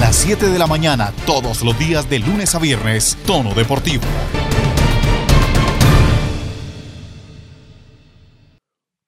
las 0.00 0.14
7 0.16 0.46
de 0.46 0.58
la 0.58 0.68
mañana, 0.68 1.12
todos 1.26 1.64
los 1.64 1.76
días 1.76 2.08
de 2.08 2.20
lunes 2.20 2.54
a 2.54 2.60
viernes, 2.60 3.18
Tono 3.26 3.52
Deportivo. 3.52 4.04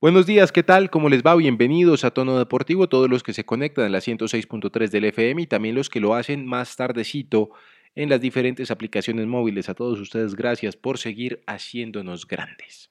Buenos 0.01 0.27
días, 0.27 0.51
¿qué 0.51 0.65
tal? 0.65 0.91
¿Cómo 0.91 1.09
les 1.09 1.23
va? 1.23 1.37
Bienvenidos 1.37 2.05
a 2.05 2.11
Tono 2.11 2.39
Deportivo, 2.39 2.89
todos 2.89 3.09
los 3.09 3.23
que 3.23 3.33
se 3.33 3.45
conectan 3.45 3.87
en 3.87 3.93
la 3.93 3.99
106.3 3.99 4.91
del 4.91 5.05
FM 5.05 5.43
y 5.43 5.47
también 5.47 5.76
los 5.76 5.90
que 5.90 6.01
lo 6.01 6.15
hacen 6.15 6.45
más 6.45 6.74
tardecito 6.74 7.51
en 7.95 8.09
las 8.09 8.21
diferentes 8.21 8.72
aplicaciones 8.72 9.27
móviles. 9.27 9.69
A 9.69 9.75
todos 9.75 10.01
ustedes, 10.01 10.35
gracias 10.35 10.77
por 10.77 10.99
seguir 10.99 11.45
haciéndonos 11.47 12.27
grandes. 12.27 12.88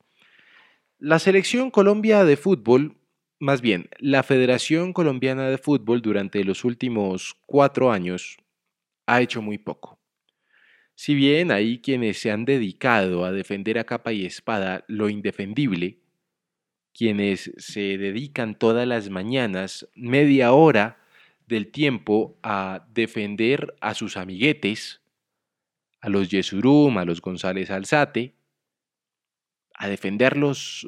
La 1.00 1.20
selección 1.20 1.70
Colombia 1.70 2.23
de 2.23 2.38
fútbol, 2.38 2.95
más 3.39 3.61
bien, 3.61 3.89
la 3.99 4.23
Federación 4.23 4.93
Colombiana 4.93 5.49
de 5.49 5.57
Fútbol 5.57 6.01
durante 6.01 6.43
los 6.43 6.65
últimos 6.65 7.37
cuatro 7.45 7.91
años 7.91 8.37
ha 9.05 9.21
hecho 9.21 9.41
muy 9.41 9.57
poco. 9.57 10.00
Si 10.93 11.15
bien 11.15 11.50
hay 11.50 11.79
quienes 11.79 12.19
se 12.19 12.31
han 12.31 12.43
dedicado 12.43 13.23
a 13.23 13.31
defender 13.31 13.79
a 13.79 13.86
capa 13.86 14.11
y 14.11 14.25
espada 14.25 14.83
lo 14.87 15.07
indefendible, 15.07 16.00
quienes 16.93 17.54
se 17.57 17.97
dedican 17.97 18.59
todas 18.59 18.86
las 18.86 19.09
mañanas 19.09 19.87
media 19.95 20.51
hora 20.51 21.00
del 21.47 21.71
tiempo 21.71 22.37
a 22.43 22.86
defender 22.93 23.73
a 23.79 23.93
sus 23.93 24.17
amiguetes, 24.17 25.01
a 26.01 26.09
los 26.09 26.29
Yesurum, 26.29 26.97
a 26.97 27.06
los 27.06 27.21
González 27.21 27.71
Alzate, 27.71 28.36
a 29.73 29.87
defenderlos 29.87 30.86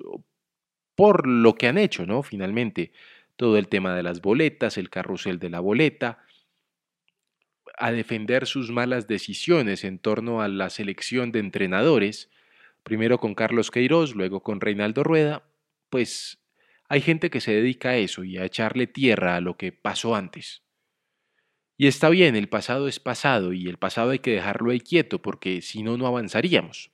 por 0.95 1.27
lo 1.27 1.55
que 1.55 1.67
han 1.67 1.77
hecho, 1.77 2.05
¿no? 2.05 2.23
Finalmente, 2.23 2.91
todo 3.35 3.57
el 3.57 3.67
tema 3.67 3.95
de 3.95 4.03
las 4.03 4.21
boletas, 4.21 4.77
el 4.77 4.89
carrusel 4.89 5.39
de 5.39 5.49
la 5.49 5.59
boleta, 5.59 6.19
a 7.77 7.91
defender 7.91 8.45
sus 8.45 8.71
malas 8.71 9.07
decisiones 9.07 9.83
en 9.83 9.97
torno 9.97 10.41
a 10.41 10.47
la 10.47 10.69
selección 10.69 11.31
de 11.31 11.39
entrenadores, 11.39 12.29
primero 12.83 13.19
con 13.19 13.33
Carlos 13.33 13.71
Queiroz, 13.71 14.15
luego 14.15 14.43
con 14.43 14.61
Reinaldo 14.61 15.03
Rueda, 15.03 15.43
pues 15.89 16.39
hay 16.87 17.01
gente 17.01 17.29
que 17.29 17.41
se 17.41 17.53
dedica 17.53 17.89
a 17.89 17.97
eso 17.97 18.23
y 18.23 18.37
a 18.37 18.45
echarle 18.45 18.87
tierra 18.87 19.35
a 19.35 19.41
lo 19.41 19.57
que 19.57 19.71
pasó 19.71 20.15
antes. 20.15 20.63
Y 21.77 21.87
está 21.87 22.09
bien, 22.09 22.35
el 22.35 22.49
pasado 22.49 22.87
es 22.87 22.99
pasado 22.99 23.53
y 23.53 23.67
el 23.67 23.77
pasado 23.77 24.11
hay 24.11 24.19
que 24.19 24.31
dejarlo 24.31 24.71
ahí 24.71 24.79
quieto 24.79 25.21
porque 25.21 25.61
si 25.61 25.81
no, 25.81 25.97
no 25.97 26.05
avanzaríamos. 26.05 26.91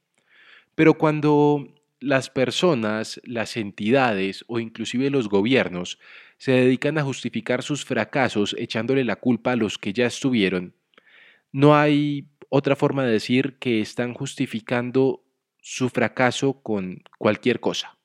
Pero 0.75 0.93
cuando 0.93 1.67
las 1.99 2.29
personas, 2.29 3.19
las 3.23 3.57
entidades 3.57 4.45
o 4.47 4.59
inclusive 4.59 5.09
los 5.09 5.29
gobiernos 5.29 5.99
se 6.37 6.51
dedican 6.51 6.97
a 6.97 7.03
justificar 7.03 7.63
sus 7.63 7.85
fracasos 7.85 8.55
echándole 8.57 9.03
la 9.03 9.15
culpa 9.15 9.53
a 9.53 9.55
los 9.55 9.77
que 9.77 9.93
ya 9.93 10.05
estuvieron, 10.05 10.75
no 11.51 11.75
hay 11.75 12.27
otra 12.49 12.75
forma 12.75 13.03
de 13.03 13.13
decir 13.13 13.57
que 13.57 13.81
están 13.81 14.13
justificando 14.13 15.23
su 15.59 15.89
fracaso 15.89 16.61
con 16.61 17.03
cualquier 17.17 17.59
cosa. 17.59 17.97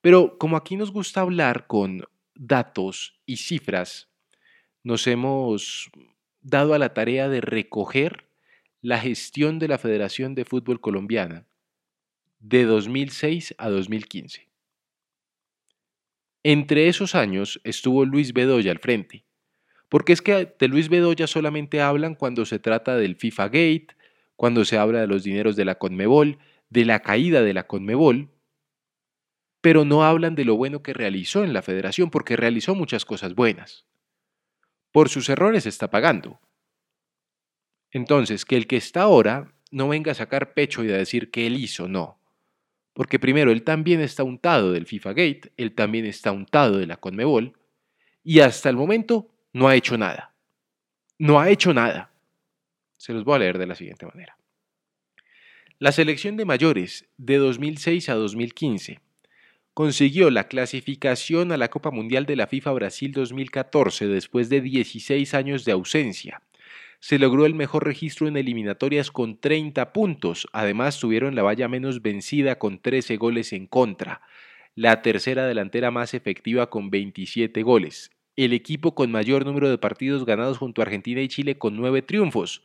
Pero 0.00 0.38
como 0.38 0.56
aquí 0.56 0.76
nos 0.76 0.90
gusta 0.90 1.20
hablar 1.20 1.66
con 1.66 2.04
datos 2.34 3.20
y 3.26 3.36
cifras, 3.36 4.08
nos 4.82 5.06
hemos 5.06 5.90
dado 6.40 6.74
a 6.74 6.78
la 6.78 6.94
tarea 6.94 7.28
de 7.28 7.40
recoger 7.40 8.28
la 8.80 8.98
gestión 8.98 9.58
de 9.58 9.68
la 9.68 9.78
Federación 9.78 10.34
de 10.34 10.44
Fútbol 10.44 10.80
Colombiana 10.80 11.46
de 12.38 12.64
2006 12.64 13.54
a 13.58 13.68
2015. 13.68 14.48
Entre 16.42 16.88
esos 16.88 17.14
años 17.14 17.60
estuvo 17.64 18.04
Luis 18.04 18.32
Bedoya 18.32 18.70
al 18.70 18.78
frente, 18.78 19.24
porque 19.88 20.12
es 20.12 20.22
que 20.22 20.54
de 20.58 20.68
Luis 20.68 20.88
Bedoya 20.88 21.26
solamente 21.26 21.80
hablan 21.80 22.14
cuando 22.14 22.44
se 22.44 22.58
trata 22.58 22.96
del 22.96 23.16
FIFA 23.16 23.46
Gate, 23.46 23.88
cuando 24.36 24.64
se 24.64 24.78
habla 24.78 25.00
de 25.00 25.06
los 25.06 25.24
dineros 25.24 25.56
de 25.56 25.64
la 25.64 25.76
Conmebol, 25.76 26.38
de 26.70 26.84
la 26.84 27.00
caída 27.00 27.42
de 27.42 27.54
la 27.54 27.66
Conmebol, 27.66 28.30
pero 29.60 29.84
no 29.84 30.04
hablan 30.04 30.34
de 30.36 30.44
lo 30.44 30.56
bueno 30.56 30.82
que 30.82 30.92
realizó 30.92 31.42
en 31.42 31.52
la 31.52 31.62
federación, 31.62 32.10
porque 32.10 32.36
realizó 32.36 32.74
muchas 32.74 33.04
cosas 33.04 33.34
buenas. 33.34 33.86
Por 34.92 35.08
sus 35.08 35.28
errores 35.28 35.66
está 35.66 35.90
pagando. 35.90 36.40
Entonces, 37.90 38.44
que 38.44 38.56
el 38.56 38.66
que 38.66 38.76
está 38.76 39.02
ahora 39.02 39.52
no 39.70 39.88
venga 39.88 40.12
a 40.12 40.14
sacar 40.14 40.54
pecho 40.54 40.84
y 40.84 40.92
a 40.92 40.96
decir 40.96 41.30
que 41.30 41.46
él 41.46 41.56
hizo, 41.56 41.88
no. 41.88 42.20
Porque 42.96 43.18
primero, 43.18 43.52
él 43.52 43.62
también 43.62 44.00
está 44.00 44.24
untado 44.24 44.72
del 44.72 44.86
FIFA 44.86 45.10
Gate, 45.10 45.52
él 45.58 45.74
también 45.74 46.06
está 46.06 46.32
untado 46.32 46.78
de 46.78 46.86
la 46.86 46.96
Conmebol, 46.96 47.52
y 48.24 48.40
hasta 48.40 48.70
el 48.70 48.76
momento 48.76 49.28
no 49.52 49.68
ha 49.68 49.76
hecho 49.76 49.98
nada. 49.98 50.34
No 51.18 51.38
ha 51.38 51.50
hecho 51.50 51.74
nada. 51.74 52.10
Se 52.96 53.12
los 53.12 53.22
voy 53.22 53.36
a 53.36 53.40
leer 53.40 53.58
de 53.58 53.66
la 53.66 53.74
siguiente 53.74 54.06
manera. 54.06 54.38
La 55.78 55.92
selección 55.92 56.38
de 56.38 56.46
mayores 56.46 57.06
de 57.18 57.36
2006 57.36 58.08
a 58.08 58.14
2015 58.14 59.00
consiguió 59.74 60.30
la 60.30 60.48
clasificación 60.48 61.52
a 61.52 61.58
la 61.58 61.68
Copa 61.68 61.90
Mundial 61.90 62.24
de 62.24 62.36
la 62.36 62.46
FIFA 62.46 62.72
Brasil 62.72 63.12
2014 63.12 64.06
después 64.06 64.48
de 64.48 64.62
16 64.62 65.34
años 65.34 65.66
de 65.66 65.72
ausencia. 65.72 66.40
Se 67.00 67.18
logró 67.18 67.46
el 67.46 67.54
mejor 67.54 67.84
registro 67.84 68.28
en 68.28 68.36
eliminatorias 68.36 69.10
con 69.10 69.38
30 69.38 69.92
puntos, 69.92 70.48
además 70.52 70.98
tuvieron 70.98 71.34
la 71.34 71.42
valla 71.42 71.68
menos 71.68 72.02
vencida 72.02 72.58
con 72.58 72.80
13 72.80 73.16
goles 73.16 73.52
en 73.52 73.66
contra, 73.66 74.22
la 74.74 75.02
tercera 75.02 75.46
delantera 75.46 75.90
más 75.90 76.14
efectiva 76.14 76.68
con 76.68 76.90
27 76.90 77.62
goles, 77.62 78.10
el 78.36 78.52
equipo 78.52 78.94
con 78.94 79.10
mayor 79.10 79.46
número 79.46 79.70
de 79.70 79.78
partidos 79.78 80.24
ganados 80.24 80.58
junto 80.58 80.82
a 80.82 80.84
Argentina 80.84 81.20
y 81.20 81.28
Chile 81.28 81.58
con 81.58 81.76
9 81.76 82.02
triunfos, 82.02 82.62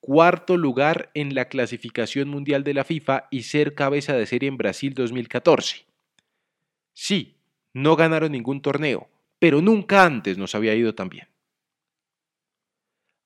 cuarto 0.00 0.56
lugar 0.56 1.10
en 1.14 1.34
la 1.34 1.46
clasificación 1.46 2.28
mundial 2.28 2.64
de 2.64 2.74
la 2.74 2.84
FIFA 2.84 3.28
y 3.30 3.42
ser 3.42 3.74
cabeza 3.74 4.14
de 4.14 4.26
serie 4.26 4.48
en 4.48 4.56
Brasil 4.56 4.94
2014. 4.94 5.86
Sí, 6.92 7.36
no 7.72 7.96
ganaron 7.96 8.32
ningún 8.32 8.60
torneo, 8.60 9.08
pero 9.38 9.62
nunca 9.62 10.04
antes 10.04 10.36
nos 10.36 10.54
había 10.54 10.74
ido 10.74 10.94
tan 10.94 11.08
bien. 11.08 11.28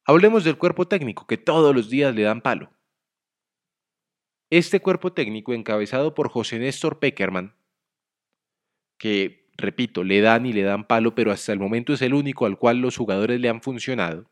Hablemos 0.04 0.42
del 0.42 0.58
cuerpo 0.58 0.88
técnico, 0.88 1.26
que 1.26 1.38
todos 1.38 1.74
los 1.74 1.88
días 1.88 2.14
le 2.14 2.22
dan 2.22 2.40
palo. 2.40 2.72
Este 4.50 4.80
cuerpo 4.80 5.12
técnico, 5.12 5.54
encabezado 5.54 6.14
por 6.14 6.28
José 6.28 6.58
Néstor 6.58 6.98
Peckerman, 6.98 7.54
que, 8.98 9.48
repito, 9.56 10.02
le 10.02 10.20
dan 10.20 10.44
y 10.44 10.52
le 10.52 10.62
dan 10.62 10.86
palo, 10.86 11.14
pero 11.14 11.30
hasta 11.30 11.52
el 11.52 11.58
momento 11.58 11.92
es 11.92 12.02
el 12.02 12.14
único 12.14 12.46
al 12.46 12.58
cual 12.58 12.78
los 12.78 12.96
jugadores 12.96 13.40
le 13.40 13.48
han 13.48 13.62
funcionado, 13.62 14.30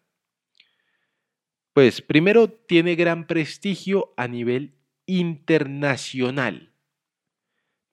pues 1.72 2.02
primero 2.02 2.50
tiene 2.50 2.96
gran 2.96 3.26
prestigio 3.26 4.12
a 4.16 4.26
nivel 4.26 4.74
internacional. 5.06 6.74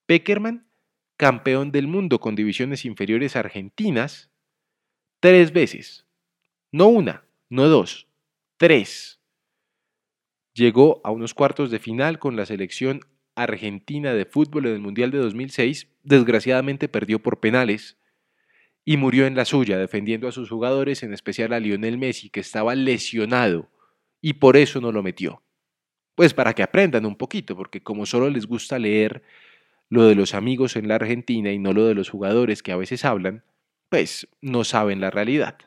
Peckerman 0.08 0.68
campeón 1.16 1.72
del 1.72 1.88
mundo 1.88 2.20
con 2.20 2.36
divisiones 2.36 2.86
inferiores 2.86 3.36
argentinas 3.36 4.32
tres 5.20 5.54
veces. 5.54 6.08
No 6.72 6.88
una, 6.88 7.27
no 7.50 7.68
dos, 7.68 8.08
tres. 8.58 9.20
Llegó 10.54 11.02
a 11.04 11.12
unos 11.12 11.34
cuartos 11.34 11.72
de 11.72 11.80
final 11.80 12.20
con 12.20 12.36
la 12.36 12.46
selección 12.46 13.02
argentina 13.36 14.14
de 14.14 14.26
fútbol 14.26 14.66
en 14.66 14.74
el 14.74 14.80
Mundial 14.80 15.12
de 15.12 15.20
2006. 15.20 15.88
Desgraciadamente 16.04 16.90
perdió 16.90 17.20
por 17.22 17.40
penales 17.40 17.98
y 18.86 18.98
murió 18.98 19.28
en 19.28 19.36
la 19.36 19.46
suya 19.46 19.78
defendiendo 19.78 20.28
a 20.28 20.32
sus 20.32 20.50
jugadores, 20.50 21.04
en 21.04 21.14
especial 21.14 21.54
a 21.54 21.60
Lionel 21.60 21.98
Messi, 21.98 22.30
que 22.30 22.40
estaba 22.40 22.76
lesionado 22.76 23.70
y 24.22 24.34
por 24.34 24.58
eso 24.58 24.82
no 24.82 24.92
lo 24.92 25.04
metió. 25.04 25.44
Pues 26.16 26.34
para 26.34 26.54
que 26.54 26.64
aprendan 26.64 27.06
un 27.06 27.18
poquito, 27.18 27.56
porque 27.56 27.82
como 27.84 28.06
solo 28.06 28.30
les 28.30 28.48
gusta 28.48 28.80
leer 28.80 29.24
lo 29.90 30.06
de 30.06 30.16
los 30.16 30.34
amigos 30.34 30.76
en 30.76 30.88
la 30.88 30.96
Argentina 30.96 31.52
y 31.52 31.60
no 31.60 31.74
lo 31.74 31.86
de 31.86 31.96
los 31.96 32.10
jugadores 32.10 32.64
que 32.64 32.72
a 32.72 32.78
veces 32.78 33.06
hablan, 33.06 33.44
pues 33.90 34.28
no 34.42 34.64
saben 34.64 35.02
la 35.02 35.12
realidad. 35.12 35.58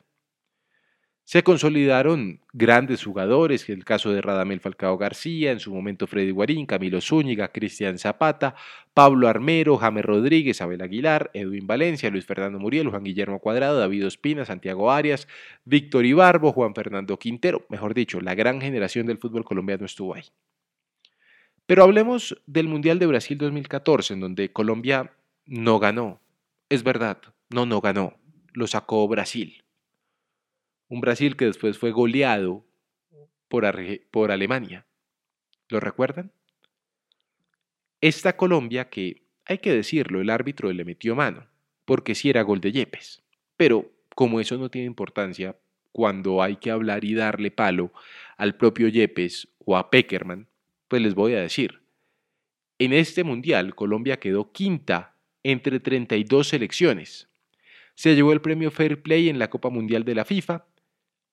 Se 1.30 1.44
consolidaron 1.44 2.40
grandes 2.52 3.04
jugadores, 3.04 3.68
el 3.68 3.84
caso 3.84 4.10
de 4.10 4.20
Radamel 4.20 4.58
Falcao 4.58 4.98
García, 4.98 5.52
en 5.52 5.60
su 5.60 5.72
momento 5.72 6.08
Freddy 6.08 6.32
Guarín, 6.32 6.66
Camilo 6.66 7.00
Zúñiga, 7.00 7.52
Cristian 7.52 7.98
Zapata, 7.98 8.56
Pablo 8.94 9.28
Armero, 9.28 9.76
James 9.76 10.04
Rodríguez, 10.04 10.60
Abel 10.60 10.82
Aguilar, 10.82 11.30
Edwin 11.32 11.68
Valencia, 11.68 12.10
Luis 12.10 12.26
Fernando 12.26 12.58
Muriel, 12.58 12.88
Juan 12.88 13.04
Guillermo 13.04 13.38
Cuadrado, 13.38 13.78
David 13.78 14.08
Ospina, 14.08 14.44
Santiago 14.44 14.90
Arias, 14.90 15.28
Víctor 15.64 16.04
Ibarbo, 16.04 16.50
Juan 16.50 16.74
Fernando 16.74 17.16
Quintero, 17.16 17.64
mejor 17.68 17.94
dicho, 17.94 18.20
la 18.20 18.34
gran 18.34 18.60
generación 18.60 19.06
del 19.06 19.18
fútbol 19.18 19.44
colombiano 19.44 19.86
estuvo 19.86 20.16
ahí. 20.16 20.24
Pero 21.64 21.84
hablemos 21.84 22.42
del 22.48 22.66
Mundial 22.66 22.98
de 22.98 23.06
Brasil 23.06 23.38
2014, 23.38 24.14
en 24.14 24.20
donde 24.20 24.52
Colombia 24.52 25.12
no 25.46 25.78
ganó. 25.78 26.20
Es 26.68 26.82
verdad, 26.82 27.18
no, 27.50 27.66
no 27.66 27.80
ganó. 27.80 28.14
Lo 28.52 28.66
sacó 28.66 29.06
Brasil. 29.06 29.62
Un 30.90 31.00
Brasil 31.00 31.36
que 31.36 31.44
después 31.44 31.78
fue 31.78 31.92
goleado 31.92 32.66
por, 33.48 33.64
por 34.10 34.32
Alemania. 34.32 34.86
¿Lo 35.68 35.78
recuerdan? 35.78 36.32
Esta 38.00 38.36
Colombia 38.36 38.90
que, 38.90 39.22
hay 39.44 39.58
que 39.58 39.72
decirlo, 39.72 40.20
el 40.20 40.30
árbitro 40.30 40.72
le 40.72 40.84
metió 40.84 41.14
mano, 41.14 41.46
porque 41.84 42.16
sí 42.16 42.28
era 42.28 42.42
gol 42.42 42.60
de 42.60 42.72
Yepes. 42.72 43.22
Pero 43.56 43.92
como 44.16 44.40
eso 44.40 44.58
no 44.58 44.68
tiene 44.68 44.88
importancia, 44.88 45.56
cuando 45.92 46.42
hay 46.42 46.56
que 46.56 46.72
hablar 46.72 47.04
y 47.04 47.14
darle 47.14 47.52
palo 47.52 47.92
al 48.36 48.56
propio 48.56 48.88
Yepes 48.88 49.48
o 49.64 49.76
a 49.76 49.90
Peckerman, 49.90 50.48
pues 50.88 51.02
les 51.02 51.14
voy 51.14 51.34
a 51.34 51.40
decir, 51.40 51.82
en 52.80 52.92
este 52.92 53.22
mundial 53.22 53.76
Colombia 53.76 54.18
quedó 54.18 54.50
quinta 54.50 55.14
entre 55.44 55.78
32 55.78 56.48
selecciones. 56.48 57.28
Se 57.94 58.16
llevó 58.16 58.32
el 58.32 58.40
premio 58.40 58.72
Fair 58.72 59.02
Play 59.02 59.28
en 59.28 59.38
la 59.38 59.50
Copa 59.50 59.70
Mundial 59.70 60.04
de 60.04 60.16
la 60.16 60.24
FIFA. 60.24 60.66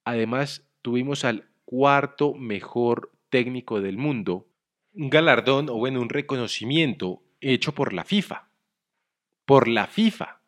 Además, 0.08 0.66
tuvimos 0.82 1.26
al 1.26 1.50
cuarto 1.66 2.34
mejor 2.34 3.12
técnico 3.30 3.82
del 3.82 3.98
mundo, 3.98 4.48
un 4.94 5.10
galardón 5.10 5.70
o 5.70 5.74
bueno, 5.74 6.00
un 6.00 6.08
reconocimiento 6.08 7.24
hecho 7.42 7.76
por 7.76 7.92
la 7.92 8.06
FIFA. 8.06 8.48
Por 9.44 9.68
la 9.68 9.86
FIFA, 9.86 10.40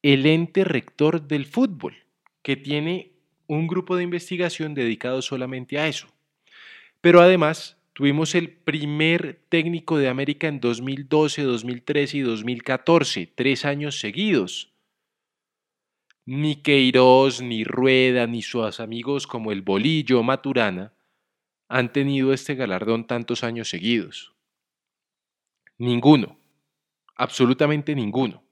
el 0.00 0.24
ente 0.24 0.64
rector 0.64 1.28
del 1.28 1.44
fútbol, 1.44 2.06
que 2.40 2.56
tiene 2.56 3.12
un 3.48 3.66
grupo 3.66 3.96
de 3.96 4.04
investigación 4.04 4.72
dedicado 4.72 5.20
solamente 5.20 5.78
a 5.78 5.88
eso. 5.88 6.06
Pero 7.02 7.20
además 7.20 7.76
tuvimos 7.92 8.34
el 8.34 8.48
primer 8.48 9.42
técnico 9.50 9.98
de 9.98 10.08
América 10.08 10.48
en 10.48 10.58
2012, 10.58 11.42
2013 11.42 12.16
y 12.16 12.20
2014, 12.22 13.30
tres 13.34 13.66
años 13.66 14.00
seguidos. 14.00 14.71
Ni 16.24 16.56
Queiroz, 16.62 17.40
ni 17.40 17.64
Rueda, 17.64 18.26
ni 18.26 18.42
sus 18.42 18.78
amigos 18.78 19.26
como 19.26 19.50
el 19.50 19.62
Bolillo 19.62 20.22
Maturana 20.22 20.92
han 21.68 21.92
tenido 21.92 22.32
este 22.32 22.54
galardón 22.54 23.06
tantos 23.06 23.42
años 23.42 23.68
seguidos. 23.68 24.34
Ninguno, 25.78 26.38
absolutamente 27.16 27.94
ninguno. 27.94 28.44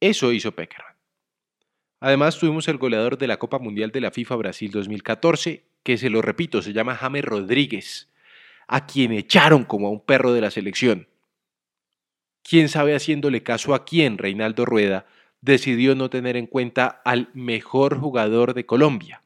Eso 0.00 0.32
hizo 0.32 0.52
Peckerman. 0.52 0.96
Además 2.00 2.38
tuvimos 2.38 2.66
el 2.66 2.78
goleador 2.78 3.16
de 3.16 3.28
la 3.28 3.38
Copa 3.38 3.60
Mundial 3.60 3.92
de 3.92 4.00
la 4.00 4.10
FIFA 4.10 4.34
Brasil 4.36 4.72
2014, 4.72 5.64
que 5.84 5.96
se 5.96 6.10
lo 6.10 6.20
repito, 6.20 6.60
se 6.60 6.72
llama 6.72 6.96
James 6.96 7.24
Rodríguez, 7.24 8.10
a 8.66 8.86
quien 8.86 9.12
echaron 9.12 9.64
como 9.64 9.86
a 9.86 9.90
un 9.90 10.04
perro 10.04 10.32
de 10.32 10.40
la 10.40 10.50
selección. 10.50 11.06
¿Quién 12.42 12.68
sabe 12.68 12.96
haciéndole 12.96 13.44
caso 13.44 13.74
a 13.74 13.84
quién 13.84 14.18
Reinaldo 14.18 14.64
Rueda 14.64 15.06
decidió 15.42 15.94
no 15.94 16.08
tener 16.08 16.36
en 16.36 16.46
cuenta 16.46 17.02
al 17.04 17.28
mejor 17.34 17.98
jugador 17.98 18.54
de 18.54 18.64
Colombia? 18.64 19.22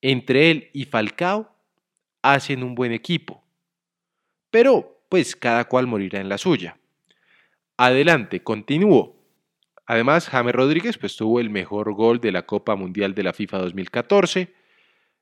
Entre 0.00 0.50
él 0.50 0.70
y 0.72 0.84
Falcao 0.84 1.50
hacen 2.22 2.62
un 2.62 2.74
buen 2.74 2.92
equipo. 2.92 3.42
Pero, 4.50 5.00
pues 5.08 5.34
cada 5.34 5.64
cual 5.64 5.88
morirá 5.88 6.20
en 6.20 6.28
la 6.28 6.38
suya. 6.38 6.78
Adelante, 7.76 8.44
continúo. 8.44 9.16
Además, 9.86 10.28
James 10.28 10.54
Rodríguez 10.54 10.96
pues, 10.96 11.16
tuvo 11.16 11.40
el 11.40 11.50
mejor 11.50 11.92
gol 11.92 12.20
de 12.20 12.30
la 12.30 12.46
Copa 12.46 12.76
Mundial 12.76 13.14
de 13.14 13.24
la 13.24 13.32
FIFA 13.32 13.58
2014, 13.58 14.54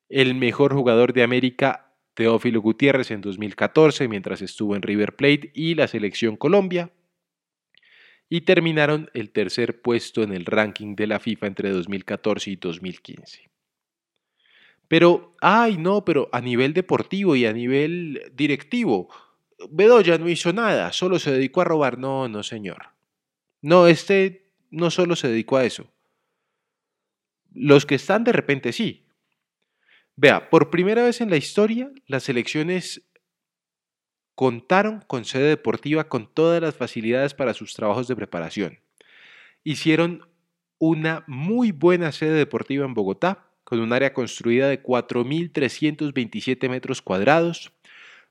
el 0.09 0.35
mejor 0.35 0.75
jugador 0.75 1.13
de 1.13 1.23
América 1.23 1.93
Teófilo 2.15 2.61
Gutiérrez 2.61 3.11
en 3.11 3.23
2014 3.23 4.07
mientras 4.09 4.43
estuvo 4.43 4.77
en 4.77 4.83
River 4.83 5.17
Plate 5.17 5.51
y 5.55 5.75
la 5.75 5.89
selección 5.89 6.37
Colombia. 6.37 6.91
Y 8.35 8.41
terminaron 8.41 9.11
el 9.13 9.31
tercer 9.31 9.83
puesto 9.83 10.23
en 10.23 10.33
el 10.33 10.47
ranking 10.47 10.97
de 10.97 11.07
la 11.07 11.21
FIFA 11.21 11.49
entre 11.49 11.69
2014 11.69 12.51
y 12.53 12.57
2015. 12.57 13.51
Pero, 14.89 15.37
ay, 15.43 15.77
no, 15.77 16.03
pero 16.03 16.31
a 16.33 16.41
nivel 16.41 16.73
deportivo 16.73 17.37
y 17.37 17.45
a 17.45 17.53
nivel 17.53 18.33
directivo, 18.33 19.11
Bedoya 19.69 20.17
no 20.17 20.31
hizo 20.31 20.51
nada, 20.55 20.95
solo 20.95 21.19
se 21.19 21.31
dedicó 21.31 21.61
a 21.61 21.65
robar. 21.65 21.99
No, 21.99 22.27
no, 22.27 22.43
señor. 22.43 22.95
No, 23.61 23.87
este 23.87 24.49
no 24.71 24.91
solo 24.91 25.15
se 25.15 25.29
dedicó 25.29 25.59
a 25.59 25.67
eso. 25.67 25.93
Los 27.53 27.85
que 27.85 27.97
están 27.97 28.25
de 28.25 28.33
repente 28.33 28.73
sí, 28.73 29.05
Vea, 30.17 30.49
por 30.49 30.71
primera 30.71 31.03
vez 31.03 31.21
en 31.21 31.29
la 31.29 31.37
historia, 31.37 31.91
las 32.07 32.31
elecciones 32.31 33.03
contaron 34.43 35.05
con 35.07 35.25
sede 35.25 35.51
deportiva 35.51 36.09
con 36.09 36.27
todas 36.27 36.61
las 36.61 36.75
facilidades 36.75 37.33
para 37.33 37.55
sus 37.55 37.75
trabajos 37.75 38.09
de 38.09 38.17
preparación. 38.17 38.81
Hicieron 39.63 40.27
una 40.79 41.23
muy 41.29 41.71
buena 41.71 42.11
sede 42.11 42.33
deportiva 42.33 42.85
en 42.85 42.93
Bogotá, 42.93 43.47
con 43.63 43.79
un 43.79 43.93
área 43.93 44.13
construida 44.13 44.69
de 44.69 44.83
4.327 44.83 46.69
metros 46.69 47.03
cuadrados, 47.03 47.73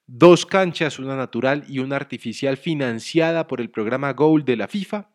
dos 0.06 0.46
canchas, 0.46 1.00
una 1.00 1.16
natural 1.16 1.64
y 1.70 1.80
una 1.80 1.96
artificial 1.96 2.58
financiada 2.58 3.48
por 3.48 3.62
el 3.62 3.70
programa 3.70 4.12
Goal 4.12 4.44
de 4.44 4.58
la 4.58 4.68
FIFA, 4.68 5.10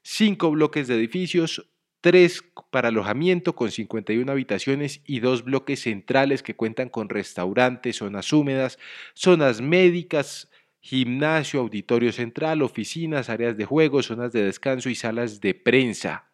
cinco 0.00 0.52
bloques 0.52 0.88
de 0.88 0.94
edificios, 0.94 1.68
tres 2.00 2.44
para 2.70 2.88
alojamiento 2.88 3.54
con 3.54 3.70
51 3.70 4.30
habitaciones 4.30 5.02
y 5.06 5.20
dos 5.20 5.44
bloques 5.44 5.82
centrales 5.82 6.42
que 6.42 6.56
cuentan 6.56 6.88
con 6.88 7.08
restaurantes, 7.08 7.96
zonas 7.96 8.32
húmedas, 8.32 8.78
zonas 9.14 9.60
médicas, 9.60 10.50
gimnasio, 10.80 11.60
auditorio 11.60 12.12
central, 12.12 12.62
oficinas, 12.62 13.28
áreas 13.28 13.56
de 13.56 13.64
juego, 13.64 14.02
zonas 14.02 14.32
de 14.32 14.44
descanso 14.44 14.88
y 14.88 14.94
salas 14.94 15.40
de 15.40 15.54
prensa. 15.54 16.30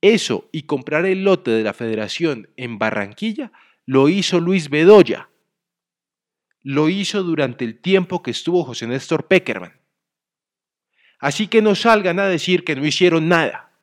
Eso 0.00 0.48
y 0.52 0.62
comprar 0.62 1.06
el 1.06 1.24
lote 1.24 1.50
de 1.50 1.62
la 1.62 1.72
federación 1.72 2.50
en 2.56 2.78
Barranquilla 2.78 3.52
lo 3.86 4.08
hizo 4.08 4.40
Luis 4.40 4.68
Bedoya. 4.68 5.30
Lo 6.62 6.88
hizo 6.88 7.22
durante 7.22 7.64
el 7.64 7.78
tiempo 7.78 8.22
que 8.22 8.30
estuvo 8.30 8.64
José 8.64 8.86
Néstor 8.86 9.28
Peckerman. 9.28 9.80
Así 11.18 11.46
que 11.46 11.62
no 11.62 11.74
salgan 11.74 12.18
a 12.18 12.26
decir 12.26 12.64
que 12.64 12.74
no 12.74 12.84
hicieron 12.84 13.28
nada 13.28 13.73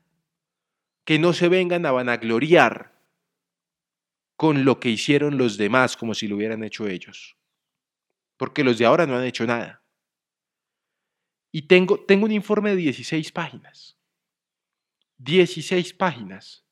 que 1.06 1.20
no 1.20 1.34
se 1.34 1.50
vengan 1.50 1.86
a 1.86 1.92
vanagloriar 1.92 2.92
con 4.36 4.66
lo 4.66 4.80
que 4.80 4.90
hicieron 4.90 5.38
los 5.38 5.58
demás 5.58 5.98
como 5.98 6.14
si 6.14 6.28
lo 6.28 6.36
hubieran 6.36 6.64
hecho 6.64 6.88
ellos. 6.88 7.38
Porque 8.38 8.64
los 8.64 8.78
de 8.78 8.86
ahora 8.86 9.06
no 9.06 9.16
han 9.16 9.24
hecho 9.24 9.46
nada. 9.46 9.84
Y 11.52 11.64
tengo, 11.64 12.04
tengo 12.06 12.26
un 12.26 12.32
informe 12.32 12.72
de 12.72 12.78
16 12.78 13.32
páginas. 13.32 13.98
16 15.18 15.94
páginas 15.94 16.66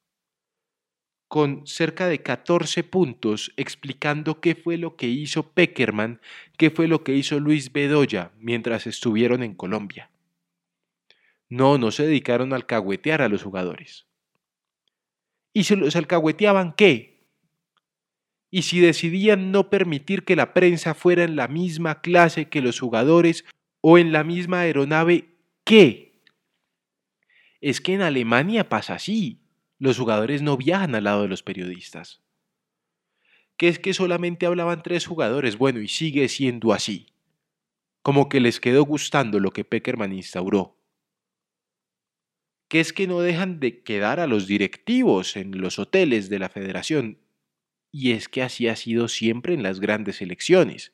con 1.27 1.67
cerca 1.67 2.07
de 2.07 2.23
14 2.23 2.83
puntos 2.83 3.53
explicando 3.55 4.41
qué 4.41 4.55
fue 4.55 4.77
lo 4.77 4.95
que 4.95 5.07
hizo 5.07 5.51
Peckerman, 5.51 6.21
qué 6.57 6.71
fue 6.71 6.87
lo 6.87 7.03
que 7.03 7.13
hizo 7.13 7.39
Luis 7.39 7.71
Bedoya 7.71 8.31
mientras 8.39 8.87
estuvieron 8.87 9.43
en 9.43 9.53
Colombia. 9.53 10.09
No, 11.47 11.77
no 11.77 11.91
se 11.91 12.07
dedicaron 12.07 12.51
a 12.51 12.55
alcahuetear 12.55 13.21
a 13.21 13.29
los 13.29 13.43
jugadores 13.43 14.08
y 15.53 15.63
se 15.63 15.75
los 15.75 15.95
alcahueteaban 15.95 16.73
qué? 16.73 17.27
Y 18.51 18.63
si 18.63 18.79
decidían 18.79 19.51
no 19.51 19.69
permitir 19.69 20.25
que 20.25 20.35
la 20.35 20.53
prensa 20.53 20.93
fuera 20.93 21.23
en 21.23 21.35
la 21.35 21.47
misma 21.47 22.01
clase 22.01 22.49
que 22.49 22.61
los 22.61 22.79
jugadores 22.79 23.45
o 23.81 23.97
en 23.97 24.11
la 24.11 24.23
misma 24.23 24.61
aeronave, 24.61 25.35
¿qué? 25.63 26.23
Es 27.61 27.81
que 27.81 27.93
en 27.93 28.01
Alemania 28.01 28.69
pasa 28.69 28.95
así. 28.95 29.41
Los 29.77 29.97
jugadores 29.97 30.41
no 30.41 30.57
viajan 30.57 30.95
al 30.95 31.05
lado 31.05 31.21
de 31.21 31.27
los 31.27 31.43
periodistas. 31.43 32.21
¿Qué 33.55 33.67
es 33.67 33.77
que 33.77 33.93
solamente 33.93 34.45
hablaban 34.45 34.81
tres 34.81 35.05
jugadores? 35.05 35.57
Bueno, 35.57 35.79
y 35.79 35.87
sigue 35.87 36.27
siendo 36.27 36.73
así. 36.73 37.13
Como 38.01 38.29
que 38.29 38.39
les 38.39 38.59
quedó 38.59 38.83
gustando 38.83 39.39
lo 39.39 39.51
que 39.51 39.65
Peckerman 39.65 40.13
instauró 40.13 40.78
que 42.69 42.79
es 42.79 42.93
que 42.93 43.07
no 43.07 43.19
dejan 43.19 43.59
de 43.59 43.81
quedar 43.81 44.19
a 44.19 44.27
los 44.27 44.47
directivos 44.47 45.35
en 45.35 45.59
los 45.59 45.79
hoteles 45.79 46.29
de 46.29 46.39
la 46.39 46.49
federación. 46.49 47.17
Y 47.91 48.11
es 48.11 48.29
que 48.29 48.43
así 48.43 48.67
ha 48.67 48.75
sido 48.75 49.07
siempre 49.07 49.55
en 49.55 49.63
las 49.63 49.79
grandes 49.79 50.21
elecciones. 50.21 50.93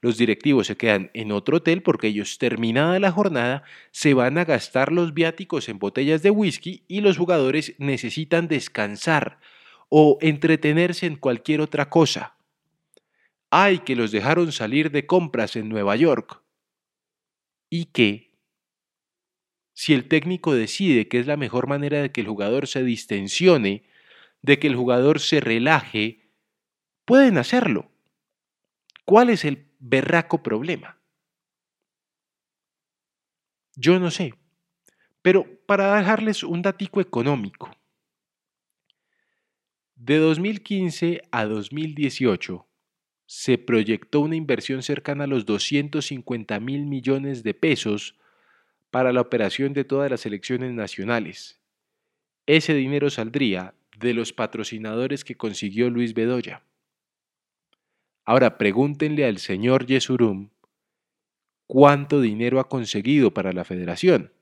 Los 0.00 0.18
directivos 0.18 0.66
se 0.66 0.76
quedan 0.76 1.10
en 1.14 1.32
otro 1.32 1.58
hotel 1.58 1.82
porque 1.82 2.08
ellos, 2.08 2.36
terminada 2.38 2.98
la 2.98 3.12
jornada, 3.12 3.62
se 3.92 4.12
van 4.12 4.36
a 4.36 4.44
gastar 4.44 4.92
los 4.92 5.14
viáticos 5.14 5.68
en 5.68 5.78
botellas 5.78 6.22
de 6.22 6.30
whisky 6.30 6.82
y 6.88 7.00
los 7.00 7.16
jugadores 7.16 7.74
necesitan 7.78 8.48
descansar 8.48 9.38
o 9.88 10.18
entretenerse 10.20 11.06
en 11.06 11.16
cualquier 11.16 11.60
otra 11.60 11.88
cosa. 11.88 12.36
Ay, 13.50 13.78
que 13.78 13.94
los 13.94 14.10
dejaron 14.10 14.50
salir 14.50 14.90
de 14.90 15.06
compras 15.06 15.54
en 15.54 15.68
Nueva 15.68 15.94
York. 15.94 16.42
Y 17.70 17.86
que 17.86 18.23
si 19.74 19.92
el 19.92 20.08
técnico 20.08 20.54
decide 20.54 21.08
que 21.08 21.18
es 21.18 21.26
la 21.26 21.36
mejor 21.36 21.66
manera 21.66 22.00
de 22.00 22.12
que 22.12 22.20
el 22.20 22.28
jugador 22.28 22.68
se 22.68 22.82
distensione, 22.84 23.84
de 24.40 24.58
que 24.58 24.68
el 24.68 24.76
jugador 24.76 25.20
se 25.20 25.40
relaje, 25.40 26.30
pueden 27.04 27.38
hacerlo. 27.38 27.90
¿Cuál 29.04 29.30
es 29.30 29.44
el 29.44 29.66
berraco 29.80 30.42
problema? 30.42 30.98
Yo 33.76 33.98
no 33.98 34.10
sé, 34.12 34.34
pero 35.20 35.44
para 35.66 35.96
dejarles 35.96 36.44
un 36.44 36.62
datico 36.62 37.00
económico. 37.00 37.76
De 39.96 40.18
2015 40.18 41.22
a 41.32 41.44
2018 41.46 42.66
se 43.26 43.58
proyectó 43.58 44.20
una 44.20 44.36
inversión 44.36 44.82
cercana 44.82 45.24
a 45.24 45.26
los 45.26 45.46
250 45.46 46.60
mil 46.60 46.86
millones 46.86 47.42
de 47.42 47.54
pesos 47.54 48.16
para 48.94 49.12
la 49.12 49.22
operación 49.22 49.72
de 49.72 49.82
todas 49.82 50.08
las 50.08 50.24
elecciones 50.24 50.72
nacionales. 50.72 51.60
Ese 52.46 52.74
dinero 52.74 53.10
saldría 53.10 53.74
de 53.98 54.14
los 54.14 54.32
patrocinadores 54.32 55.24
que 55.24 55.34
consiguió 55.34 55.90
Luis 55.90 56.14
Bedoya. 56.14 56.62
Ahora 58.24 58.56
pregúntenle 58.56 59.24
al 59.24 59.38
señor 59.38 59.86
Yesurum 59.86 60.50
cuánto 61.66 62.20
dinero 62.20 62.60
ha 62.60 62.68
conseguido 62.68 63.34
para 63.34 63.52
la 63.52 63.64
federación. 63.64 64.32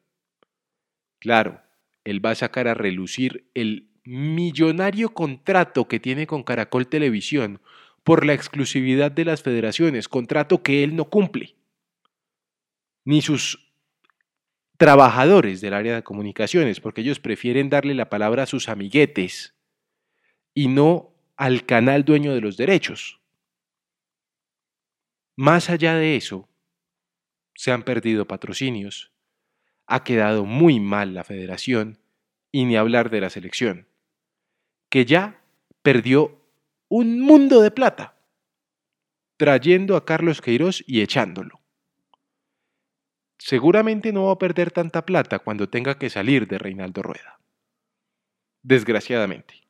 Claro, 1.18 1.62
él 2.04 2.23
va 2.23 2.32
a 2.32 2.35
sacar 2.35 2.68
a 2.68 2.75
relucir 2.75 3.49
el 3.54 3.88
millonario 4.04 5.14
contrato 5.14 5.88
que 5.88 5.99
tiene 5.99 6.26
con 6.26 6.42
Caracol 6.42 6.88
Televisión 6.88 7.62
por 8.04 8.26
la 8.26 8.35
exclusividad 8.35 9.11
de 9.11 9.25
las 9.25 9.42
federaciones, 9.42 10.09
contrato 10.09 10.62
que 10.62 10.85
él 10.85 10.94
no 10.94 11.06
cumple, 11.06 11.54
ni 13.06 13.23
sus 13.23 13.71
trabajadores 14.82 15.60
del 15.60 15.74
área 15.74 15.94
de 15.94 16.02
comunicaciones, 16.02 16.80
porque 16.80 17.02
ellos 17.02 17.20
prefieren 17.20 17.70
darle 17.70 17.94
la 17.94 18.10
palabra 18.10 18.42
a 18.42 18.46
sus 18.46 18.68
amiguetes 18.68 19.54
y 20.54 20.66
no 20.66 21.14
al 21.36 21.64
canal 21.66 22.04
dueño 22.04 22.34
de 22.34 22.40
los 22.40 22.56
derechos. 22.56 23.20
Más 25.36 25.70
allá 25.70 25.94
de 25.94 26.16
eso, 26.16 26.48
se 27.54 27.70
han 27.70 27.84
perdido 27.84 28.26
patrocinios, 28.26 29.12
ha 29.86 30.02
quedado 30.02 30.44
muy 30.44 30.80
mal 30.80 31.14
la 31.14 31.22
federación 31.22 32.00
y 32.50 32.64
ni 32.64 32.74
hablar 32.74 33.08
de 33.08 33.20
la 33.20 33.30
selección, 33.30 33.86
que 34.88 35.04
ya 35.04 35.44
perdió 35.82 36.40
un 36.88 37.20
mundo 37.20 37.62
de 37.62 37.70
plata, 37.70 38.16
trayendo 39.36 39.94
a 39.94 40.04
Carlos 40.04 40.40
Queiroz 40.40 40.82
y 40.88 41.02
echándolo. 41.02 41.62
Seguramente 43.44 44.12
no 44.12 44.26
va 44.26 44.34
a 44.34 44.38
perder 44.38 44.70
tanta 44.70 45.04
plata 45.04 45.40
cuando 45.40 45.68
tenga 45.68 45.99
que 45.99 46.11
salir 46.11 46.46
de 46.46 46.58
Reinaldo 46.58 47.02
Rueda. 47.02 47.40
Desgraciadamente. 48.62 49.66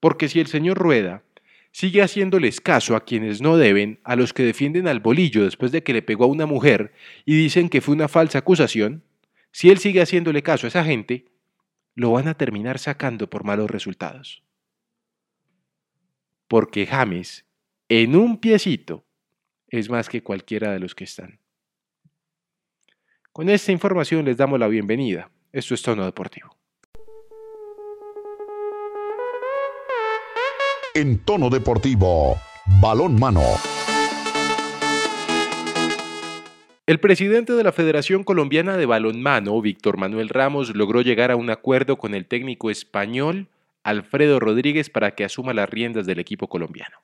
Porque 0.00 0.30
si 0.30 0.40
el 0.40 0.46
señor 0.46 0.78
Rueda 0.78 1.22
sigue 1.70 2.00
haciéndoles 2.00 2.62
caso 2.62 2.96
a 2.96 3.04
quienes 3.04 3.42
no 3.42 3.58
deben, 3.58 4.00
a 4.04 4.16
los 4.16 4.32
que 4.32 4.42
defienden 4.42 4.88
al 4.88 5.00
bolillo 5.00 5.44
después 5.44 5.70
de 5.70 5.82
que 5.82 5.92
le 5.92 6.00
pegó 6.00 6.24
a 6.24 6.28
una 6.28 6.46
mujer 6.46 6.94
y 7.26 7.36
dicen 7.36 7.68
que 7.68 7.82
fue 7.82 7.94
una 7.94 8.08
falsa 8.08 8.38
acusación, 8.38 9.04
si 9.52 9.68
él 9.68 9.76
sigue 9.76 10.00
haciéndole 10.00 10.42
caso 10.42 10.66
a 10.66 10.68
esa 10.68 10.82
gente, 10.82 11.26
lo 11.94 12.12
van 12.12 12.26
a 12.26 12.38
terminar 12.38 12.78
sacando 12.78 13.28
por 13.28 13.44
malos 13.44 13.70
resultados. 13.70 14.42
Porque 16.48 16.86
James, 16.86 17.44
en 17.90 18.16
un 18.16 18.40
piecito, 18.40 19.04
es 19.68 19.90
más 19.90 20.08
que 20.08 20.22
cualquiera 20.22 20.72
de 20.72 20.80
los 20.80 20.94
que 20.94 21.04
están. 21.04 21.38
Con 23.38 23.48
esta 23.48 23.70
información 23.70 24.24
les 24.24 24.36
damos 24.36 24.58
la 24.58 24.66
bienvenida. 24.66 25.30
Esto 25.52 25.72
es 25.72 25.80
Tono 25.80 26.04
Deportivo. 26.04 26.56
En 30.92 31.20
Tono 31.20 31.48
Deportivo, 31.48 32.36
Balón 32.80 33.14
Mano. 33.14 33.44
El 36.88 36.98
presidente 36.98 37.52
de 37.52 37.62
la 37.62 37.70
Federación 37.70 38.24
Colombiana 38.24 38.76
de 38.76 38.86
Balonmano, 38.86 39.60
Víctor 39.60 39.98
Manuel 39.98 40.30
Ramos, 40.30 40.74
logró 40.74 41.02
llegar 41.02 41.30
a 41.30 41.36
un 41.36 41.50
acuerdo 41.50 41.96
con 41.96 42.16
el 42.16 42.26
técnico 42.26 42.72
español 42.72 43.46
Alfredo 43.84 44.40
Rodríguez 44.40 44.90
para 44.90 45.12
que 45.12 45.22
asuma 45.22 45.54
las 45.54 45.70
riendas 45.70 46.06
del 46.06 46.18
equipo 46.18 46.48
colombiano. 46.48 46.96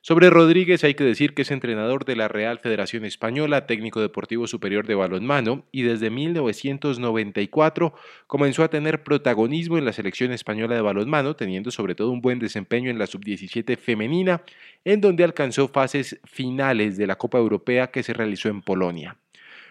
Sobre 0.00 0.30
Rodríguez 0.30 0.84
hay 0.84 0.94
que 0.94 1.02
decir 1.02 1.34
que 1.34 1.42
es 1.42 1.50
entrenador 1.50 2.04
de 2.04 2.14
la 2.14 2.28
Real 2.28 2.60
Federación 2.60 3.04
Española, 3.04 3.66
técnico 3.66 4.00
deportivo 4.00 4.46
superior 4.46 4.86
de 4.86 4.94
balonmano 4.94 5.64
y 5.72 5.82
desde 5.82 6.08
1994 6.08 7.92
comenzó 8.28 8.62
a 8.62 8.68
tener 8.68 9.02
protagonismo 9.02 9.76
en 9.76 9.84
la 9.84 9.92
selección 9.92 10.30
española 10.30 10.76
de 10.76 10.82
balonmano, 10.82 11.34
teniendo 11.34 11.72
sobre 11.72 11.96
todo 11.96 12.12
un 12.12 12.20
buen 12.20 12.38
desempeño 12.38 12.90
en 12.90 12.98
la 12.98 13.08
sub-17 13.08 13.76
femenina, 13.76 14.42
en 14.84 15.00
donde 15.00 15.24
alcanzó 15.24 15.66
fases 15.66 16.20
finales 16.24 16.96
de 16.96 17.08
la 17.08 17.16
Copa 17.16 17.38
Europea 17.38 17.90
que 17.90 18.04
se 18.04 18.12
realizó 18.12 18.48
en 18.48 18.62
Polonia. 18.62 19.16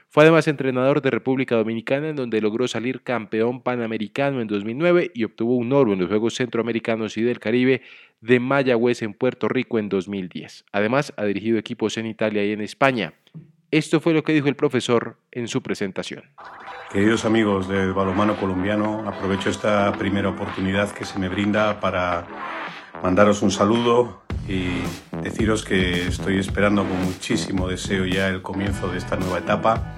Fue 0.09 0.23
además 0.23 0.47
entrenador 0.47 1.01
de 1.01 1.11
República 1.11 1.55
Dominicana, 1.55 2.09
en 2.09 2.15
donde 2.15 2.39
logró 2.39 2.67
salir 2.67 3.01
campeón 3.01 3.61
panamericano 3.61 4.41
en 4.41 4.47
2009 4.47 5.11
y 5.13 5.25
obtuvo 5.25 5.55
un 5.57 5.73
oro 5.73 5.93
en 5.93 5.99
los 5.99 6.07
Juegos 6.07 6.35
Centroamericanos 6.35 7.17
y 7.17 7.23
del 7.23 7.39
Caribe 7.39 7.81
de 8.21 8.39
Mayagüez 8.39 9.01
en 9.01 9.13
Puerto 9.13 9.49
Rico 9.49 9.79
en 9.79 9.89
2010. 9.89 10.65
Además, 10.71 11.13
ha 11.17 11.25
dirigido 11.25 11.57
equipos 11.57 11.97
en 11.97 12.05
Italia 12.05 12.45
y 12.45 12.53
en 12.53 12.61
España. 12.61 13.13
Esto 13.69 13.99
fue 13.99 14.13
lo 14.13 14.23
que 14.23 14.31
dijo 14.31 14.47
el 14.47 14.55
profesor 14.55 15.17
en 15.31 15.49
su 15.49 15.61
presentación. 15.61 16.23
Queridos 16.89 17.25
amigos 17.25 17.67
del 17.67 17.91
balonmano 17.91 18.37
colombiano, 18.37 19.03
aprovecho 19.05 19.49
esta 19.49 19.91
primera 19.91 20.29
oportunidad 20.29 20.89
que 20.93 21.03
se 21.03 21.19
me 21.19 21.27
brinda 21.27 21.81
para 21.81 22.25
mandaros 23.03 23.41
un 23.41 23.51
saludo 23.51 24.21
y 24.47 24.81
deciros 25.21 25.63
que 25.63 26.07
estoy 26.07 26.39
esperando 26.39 26.83
con 26.83 27.03
muchísimo 27.03 27.67
deseo 27.67 28.05
ya 28.05 28.27
el 28.27 28.41
comienzo 28.41 28.87
de 28.87 28.97
esta 28.97 29.17
nueva 29.17 29.39
etapa 29.39 29.93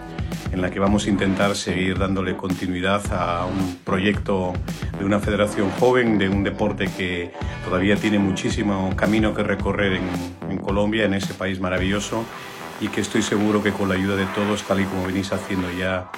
en 0.52 0.62
la 0.62 0.72
que 0.72 0.80
vamos 0.80 1.06
a 1.06 1.10
intentar 1.10 1.56
seguir 1.56 1.98
dándole 1.98 2.36
continuidad 2.36 3.02
a 3.14 3.46
un 3.46 3.78
proyecto 3.84 4.54
de 4.98 5.06
una 5.06 5.20
federación 5.20 5.70
joven, 5.72 6.18
de 6.18 6.30
un 6.30 6.44
deporte 6.44 6.90
que 6.98 7.32
todavía 7.64 7.96
tiene 7.96 8.20
muchísimo 8.20 8.96
camino 8.96 9.34
que 9.34 9.44
recorrer 9.44 9.94
en, 10.50 10.58
Colombia, 10.58 11.06
en 11.06 11.14
ese 11.14 11.34
país 11.34 11.60
maravilloso, 11.60 12.26
y 12.82 12.88
que 12.88 13.02
estoy 13.02 13.22
seguro 13.22 13.62
que 13.62 13.72
con 13.72 13.90
la 13.90 13.96
ayuda 13.96 14.16
de 14.16 14.26
todos, 14.28 14.64
tal 14.64 14.82
y 14.82 14.86
como 14.86 15.06
venís 15.06 15.32
haciendo 15.32 15.72
ya 15.72 16.12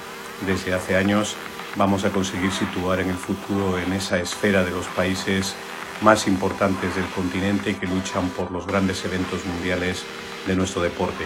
desde 0.46 0.74
hace 0.74 0.96
años, 0.96 1.36
vamos 1.76 2.06
a 2.06 2.10
conseguir 2.10 2.52
situar 2.52 3.00
en 3.00 3.10
el 3.10 3.16
futuro 3.16 3.80
en 3.80 3.94
esa 3.94 4.20
esfera 4.20 4.64
de 4.64 4.72
los 4.72 4.86
países 4.88 5.56
más 6.02 6.28
importantes 6.28 6.96
del 6.96 7.06
continente 7.08 7.78
que 7.78 7.88
luchan 7.88 8.30
por 8.30 8.52
los 8.52 8.68
grandes 8.68 9.04
eventos 9.06 9.46
mundiales 9.46 10.04
de 10.48 10.56
nuestro 10.56 10.82
deporte. 10.82 11.26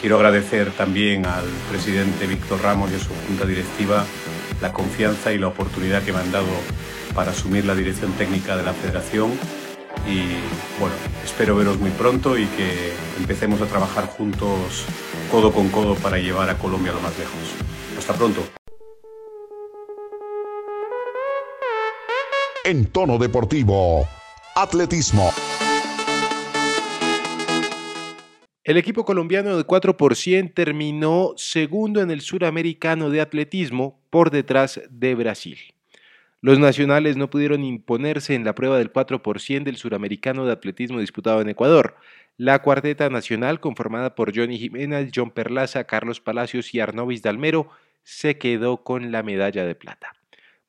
Quiero 0.00 0.16
agradecer 0.16 0.70
también 0.72 1.26
al 1.26 1.44
presidente 1.70 2.26
Víctor 2.26 2.62
Ramos 2.62 2.90
y 2.90 2.94
a 2.94 2.98
su 2.98 3.10
junta 3.26 3.44
directiva 3.44 4.04
la 4.60 4.72
confianza 4.72 5.32
y 5.32 5.38
la 5.38 5.48
oportunidad 5.48 6.02
que 6.02 6.12
me 6.12 6.20
han 6.20 6.32
dado 6.32 6.48
para 7.14 7.32
asumir 7.32 7.64
la 7.64 7.74
dirección 7.74 8.12
técnica 8.12 8.56
de 8.56 8.62
la 8.62 8.72
federación 8.72 9.32
y 10.06 10.20
bueno, 10.78 10.94
espero 11.24 11.56
veros 11.56 11.78
muy 11.78 11.90
pronto 11.90 12.38
y 12.38 12.46
que 12.46 12.92
empecemos 13.18 13.60
a 13.60 13.66
trabajar 13.66 14.06
juntos 14.06 14.86
codo 15.30 15.52
con 15.52 15.68
codo 15.68 15.94
para 15.94 16.18
llevar 16.18 16.48
a 16.48 16.58
Colombia 16.58 16.92
lo 16.92 17.00
más 17.00 17.18
lejos. 17.18 17.54
Hasta 17.98 18.14
pronto. 18.14 18.59
En 22.70 22.86
tono 22.86 23.18
deportivo, 23.18 24.06
atletismo. 24.54 25.32
El 28.62 28.76
equipo 28.76 29.04
colombiano 29.04 29.56
de 29.56 29.64
4 29.64 29.96
terminó 30.54 31.32
segundo 31.34 32.00
en 32.00 32.12
el 32.12 32.20
suramericano 32.20 33.10
de 33.10 33.22
atletismo 33.22 34.00
por 34.08 34.30
detrás 34.30 34.82
de 34.88 35.16
Brasil. 35.16 35.58
Los 36.42 36.60
nacionales 36.60 37.16
no 37.16 37.28
pudieron 37.28 37.64
imponerse 37.64 38.36
en 38.36 38.44
la 38.44 38.54
prueba 38.54 38.78
del 38.78 38.92
4 38.92 39.20
del 39.64 39.76
suramericano 39.76 40.46
de 40.46 40.52
atletismo 40.52 41.00
disputado 41.00 41.40
en 41.40 41.48
Ecuador. 41.48 41.96
La 42.36 42.62
cuarteta 42.62 43.10
nacional, 43.10 43.58
conformada 43.58 44.14
por 44.14 44.32
Johnny 44.32 44.60
Jiménez, 44.60 45.10
John 45.12 45.32
Perlaza, 45.32 45.88
Carlos 45.88 46.20
Palacios 46.20 46.72
y 46.72 46.78
Arnovis 46.78 47.22
Dalmero, 47.22 47.68
se 48.04 48.38
quedó 48.38 48.84
con 48.84 49.10
la 49.10 49.24
medalla 49.24 49.64
de 49.64 49.74
plata. 49.74 50.19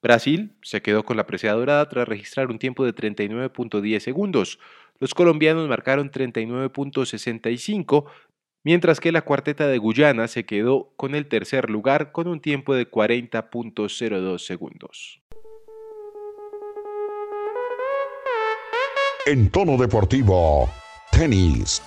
Brasil 0.01 0.53
se 0.62 0.81
quedó 0.81 1.03
con 1.03 1.17
la 1.17 1.27
preciada 1.27 1.58
dorada 1.58 1.88
tras 1.88 2.08
registrar 2.08 2.48
un 2.48 2.58
tiempo 2.60 2.84
de 2.86 2.96
39.10 2.96 4.00
segundos. 4.00 4.60
Los 5.00 5.13
colombianos 5.13 5.67
marcaron 5.67 6.10
39.65, 6.12 8.05
mientras 8.63 9.00
que 9.00 9.12
la 9.12 9.22
cuarteta 9.22 9.67
de 9.67 9.77
Guyana 9.77 10.27
se 10.27 10.46
quedó 10.46 10.91
con 10.96 11.13
el 11.15 11.27
tercer 11.27 11.70
lugar 11.70 12.12
con 12.12 12.27
un 12.27 12.39
tiempo 12.39 12.74
de 12.74 12.89
40.02 12.89 14.39
segundos. 14.39 15.22
En 19.27 19.51
tono 19.51 19.77
deportivo, 19.77 20.67
tenis. 21.12 21.81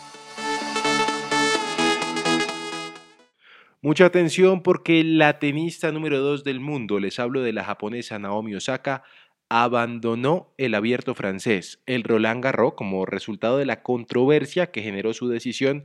Mucha 3.85 4.07
atención 4.07 4.63
porque 4.63 5.05
la 5.05 5.39
tenista 5.39 5.93
número 5.93 6.19
2 6.21 6.43
del 6.43 6.59
mundo, 6.59 6.99
les 6.99 7.19
hablo 7.19 7.43
de 7.43 7.53
la 7.53 7.65
japonesa 7.65 8.19
Naomi 8.19 8.55
Osaka, 8.55 9.03
abandonó 9.51 10.55
el 10.57 10.75
abierto 10.75 11.15
francés, 11.15 11.83
el 11.85 12.03
Roland 12.03 12.43
Garros, 12.43 12.73
como 12.77 13.05
resultado 13.05 13.59
de 13.59 13.67
la 13.67 13.83
controversia 13.83 14.71
que 14.71 14.81
generó 14.81 15.13
su 15.13 15.29
decisión 15.29 15.85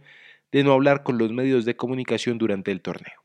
de 0.50 0.64
no 0.64 0.72
hablar 0.72 1.04
con 1.04 1.18
los 1.18 1.34
medios 1.34 1.66
de 1.66 1.76
comunicación 1.76 2.38
durante 2.38 2.72
el 2.72 2.80
torneo. 2.80 3.22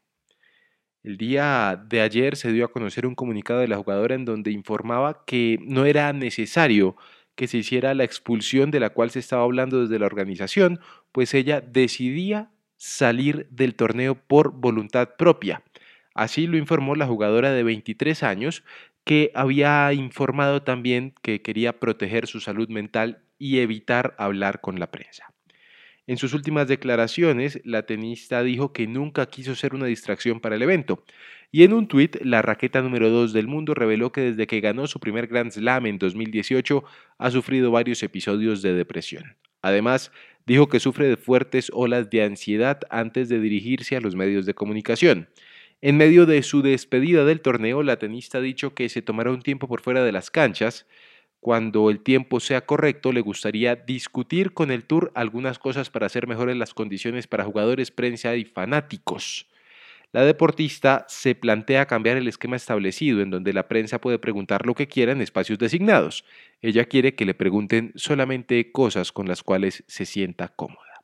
El 1.05 1.19
día 1.19 1.81
de 1.89 2.01
ayer 2.01 2.35
se 2.35 2.51
dio 2.51 2.65
a 2.65 2.73
conocer 2.73 3.07
un 3.07 3.15
comunicado 3.15 3.61
de 3.61 3.69
la 3.69 3.77
jugadora 3.77 4.17
en 4.17 4.25
donde 4.25 4.51
informaba 4.51 5.25
que 5.25 5.61
no 5.63 5.85
era 5.85 6.13
necesario 6.13 6.97
que 7.37 7.47
se 7.47 7.59
hiciera 7.59 7.95
la 7.95 8.03
expulsión 8.03 8.73
de 8.73 8.81
la 8.81 8.91
cual 8.91 9.13
se 9.13 9.21
estaba 9.21 9.45
hablando 9.45 9.83
desde 9.83 10.01
la 10.01 10.07
organización, 10.07 10.81
pues 11.13 11.33
ella 11.33 11.61
decidía 11.61 12.51
salir 12.77 13.47
del 13.51 13.75
torneo 13.75 14.15
por 14.15 14.53
voluntad 14.53 15.11
propia. 15.17 15.63
Así 16.15 16.47
lo 16.47 16.57
informó 16.57 16.95
la 16.95 17.07
jugadora 17.07 17.53
de 17.53 17.63
23 17.63 18.23
años, 18.23 18.65
que 19.05 19.31
había 19.35 19.93
informado 19.93 20.63
también 20.63 21.15
que 21.23 21.43
quería 21.43 21.79
proteger 21.79 22.27
su 22.27 22.41
salud 22.41 22.69
mental 22.69 23.23
y 23.39 23.59
evitar 23.59 24.15
hablar 24.19 24.61
con 24.61 24.79
la 24.79 24.91
prensa. 24.91 25.35
En 26.07 26.19
sus 26.19 26.35
últimas 26.35 26.69
declaraciones, 26.69 27.61
la 27.65 27.85
tenista 27.87 28.43
dijo 28.43 28.73
que 28.73 28.87
nunca 28.87 29.27
quiso 29.27 29.55
ser 29.55 29.75
una 29.75 29.87
distracción 29.87 30.39
para 30.39 30.57
el 30.57 30.63
evento. 30.63 31.03
Y 31.51 31.63
en 31.63 31.73
un 31.73 31.89
tuit, 31.89 32.17
la 32.23 32.43
raqueta 32.43 32.83
número 32.83 33.09
2 33.09 33.33
del 33.33 33.47
mundo 33.47 33.73
reveló 33.75 34.13
que 34.13 34.21
desde 34.21 34.47
que 34.47 34.61
ganó 34.61 34.87
su 34.87 35.01
primer 35.01 35.29
Grand 35.29 35.51
Slam 35.51 35.87
en 35.87 35.99
2018 35.99 36.85
ha 37.17 37.31
sufrido 37.31 37.71
varios 37.71 38.03
episodios 38.03 38.61
de 38.61 38.75
depresión. 38.75 39.37
Además, 39.63 40.13
dijo 40.47 40.69
que 40.69 40.81
sufre 40.81 41.09
de 41.09 41.17
fuertes 41.17 41.71
olas 41.73 42.11
de 42.11 42.23
ansiedad 42.23 42.81
antes 42.91 43.29
de 43.29 43.41
dirigirse 43.41 43.97
a 43.97 44.01
los 44.01 44.15
medios 44.15 44.47
de 44.47 44.55
comunicación. 44.55 45.29
En 45.81 45.97
medio 45.97 46.27
de 46.27 46.43
su 46.43 46.63
despedida 46.63 47.25
del 47.25 47.41
torneo, 47.41 47.83
la 47.83 47.99
tenista 47.99 48.39
ha 48.39 48.41
dicho 48.41 48.75
que 48.75 48.89
se 48.89 49.03
tomará 49.03 49.31
un 49.31 49.43
tiempo 49.43 49.69
por 49.69 49.81
fuera 49.83 50.03
de 50.05 50.13
las 50.13 50.31
canchas. 50.31 50.87
Cuando 51.41 51.91
el 51.91 52.01
tiempo 52.01 52.41
sea 52.41 52.65
correcto, 52.65 53.13
le 53.13 53.21
gustaría 53.21 53.77
discutir 53.77 54.55
con 54.55 54.71
el 54.71 54.85
Tour 54.85 55.13
algunas 55.15 55.59
cosas 55.59 55.91
para 55.91 56.07
hacer 56.07 56.27
mejores 56.27 56.57
las 56.57 56.73
condiciones 56.73 57.27
para 57.27 57.45
jugadores, 57.45 57.91
prensa 57.91 58.35
y 58.37 58.45
fanáticos. 58.45 59.47
La 60.15 60.25
deportista 60.25 61.05
se 61.09 61.35
plantea 61.35 61.87
cambiar 61.87 62.17
el 62.17 62.29
esquema 62.29 62.55
establecido 62.55 63.21
en 63.21 63.31
donde 63.31 63.53
la 63.53 63.67
prensa 63.67 64.01
puede 64.01 64.21
preguntar 64.21 64.65
lo 64.65 64.77
que 64.77 64.87
quiera 64.87 65.11
en 65.11 65.21
espacios 65.21 65.59
designados. 65.59 66.25
Ella 66.63 66.85
quiere 66.85 67.17
que 67.17 67.25
le 67.25 67.35
pregunten 67.35 67.91
solamente 67.97 68.71
cosas 68.71 69.11
con 69.11 69.27
las 69.27 69.43
cuales 69.43 69.83
se 69.89 70.07
sienta 70.07 70.51
cómoda. 70.51 71.03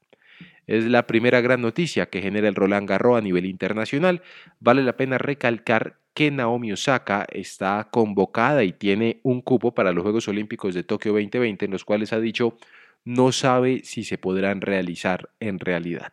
Es 0.69 0.85
la 0.85 1.09
primera 1.09 1.41
gran 1.41 1.61
noticia 1.61 2.07
que 2.07 2.23
genera 2.23 2.47
el 2.47 2.55
Roland 2.55 2.89
Garros 2.89 3.19
a 3.19 3.21
nivel 3.21 3.47
internacional. 3.47 4.23
Vale 4.61 4.85
la 4.85 4.97
pena 4.97 5.19
recalcar 5.19 5.97
que 6.15 6.31
Naomi 6.31 6.71
Osaka 6.71 7.27
está 7.33 7.89
convocada 7.91 8.63
y 8.63 8.71
tiene 8.71 9.19
un 9.25 9.41
cupo 9.41 9.75
para 9.75 9.91
los 9.91 10.05
Juegos 10.05 10.29
Olímpicos 10.29 10.73
de 10.73 10.85
Tokio 10.85 11.15
2020 11.15 11.65
en 11.65 11.73
los 11.73 11.85
cuales 11.85 12.13
ha 12.13 12.21
dicho 12.21 12.57
no 13.05 13.33
sabe 13.33 13.81
si 13.83 14.05
se 14.05 14.19
podrán 14.19 14.61
realizar 14.61 15.31
en 15.41 15.59
realidad. 15.59 16.13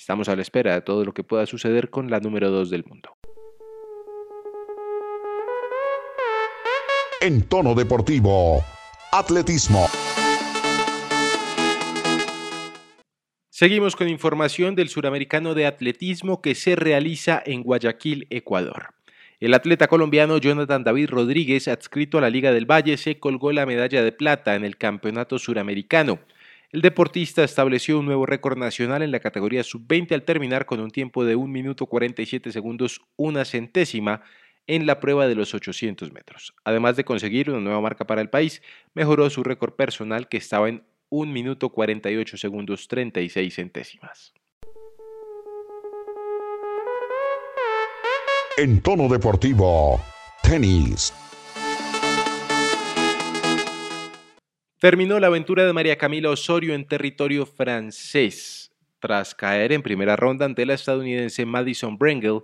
Estamos 0.00 0.30
a 0.30 0.34
la 0.34 0.40
espera 0.40 0.72
de 0.72 0.80
todo 0.80 1.04
lo 1.04 1.12
que 1.12 1.24
pueda 1.24 1.44
suceder 1.44 1.90
con 1.90 2.10
la 2.10 2.20
número 2.20 2.50
2 2.50 2.70
del 2.70 2.84
mundo. 2.86 3.18
En 7.20 7.42
tono 7.42 7.74
deportivo, 7.74 8.64
atletismo. 9.12 9.86
Seguimos 13.50 13.94
con 13.94 14.08
información 14.08 14.74
del 14.74 14.88
suramericano 14.88 15.52
de 15.52 15.66
atletismo 15.66 16.40
que 16.40 16.54
se 16.54 16.76
realiza 16.76 17.42
en 17.44 17.62
Guayaquil, 17.62 18.26
Ecuador. 18.30 18.94
El 19.38 19.52
atleta 19.52 19.86
colombiano 19.86 20.38
Jonathan 20.38 20.82
David 20.82 21.10
Rodríguez, 21.10 21.68
adscrito 21.68 22.16
a 22.16 22.22
la 22.22 22.30
Liga 22.30 22.52
del 22.52 22.64
Valle, 22.64 22.96
se 22.96 23.18
colgó 23.18 23.52
la 23.52 23.66
medalla 23.66 24.02
de 24.02 24.12
plata 24.12 24.54
en 24.54 24.64
el 24.64 24.78
Campeonato 24.78 25.38
Suramericano. 25.38 26.20
El 26.72 26.82
deportista 26.82 27.42
estableció 27.42 27.98
un 27.98 28.06
nuevo 28.06 28.26
récord 28.26 28.56
nacional 28.56 29.02
en 29.02 29.10
la 29.10 29.18
categoría 29.18 29.64
sub-20 29.64 30.12
al 30.12 30.22
terminar 30.22 30.66
con 30.66 30.78
un 30.78 30.92
tiempo 30.92 31.24
de 31.24 31.34
1 31.34 31.52
minuto 31.52 31.86
47 31.86 32.52
segundos 32.52 33.00
una 33.16 33.44
centésima 33.44 34.22
en 34.68 34.86
la 34.86 35.00
prueba 35.00 35.26
de 35.26 35.34
los 35.34 35.52
800 35.52 36.12
metros. 36.12 36.54
Además 36.62 36.94
de 36.94 37.04
conseguir 37.04 37.50
una 37.50 37.58
nueva 37.58 37.80
marca 37.80 38.06
para 38.06 38.20
el 38.20 38.30
país, 38.30 38.62
mejoró 38.94 39.28
su 39.30 39.42
récord 39.42 39.72
personal 39.72 40.28
que 40.28 40.36
estaba 40.36 40.68
en 40.68 40.84
1 41.08 41.32
minuto 41.32 41.70
48 41.70 42.36
segundos 42.36 42.86
36 42.86 43.52
centésimas. 43.52 44.32
En 48.56 48.80
tono 48.80 49.08
deportivo, 49.08 50.00
tenis. 50.40 51.12
Terminó 54.80 55.20
la 55.20 55.26
aventura 55.26 55.66
de 55.66 55.74
María 55.74 55.98
Camila 55.98 56.30
Osorio 56.30 56.72
en 56.72 56.86
territorio 56.86 57.44
francés, 57.44 58.72
tras 58.98 59.34
caer 59.34 59.72
en 59.72 59.82
primera 59.82 60.16
ronda 60.16 60.46
ante 60.46 60.64
la 60.64 60.72
estadounidense 60.72 61.44
Madison 61.44 61.98
Brengel 61.98 62.40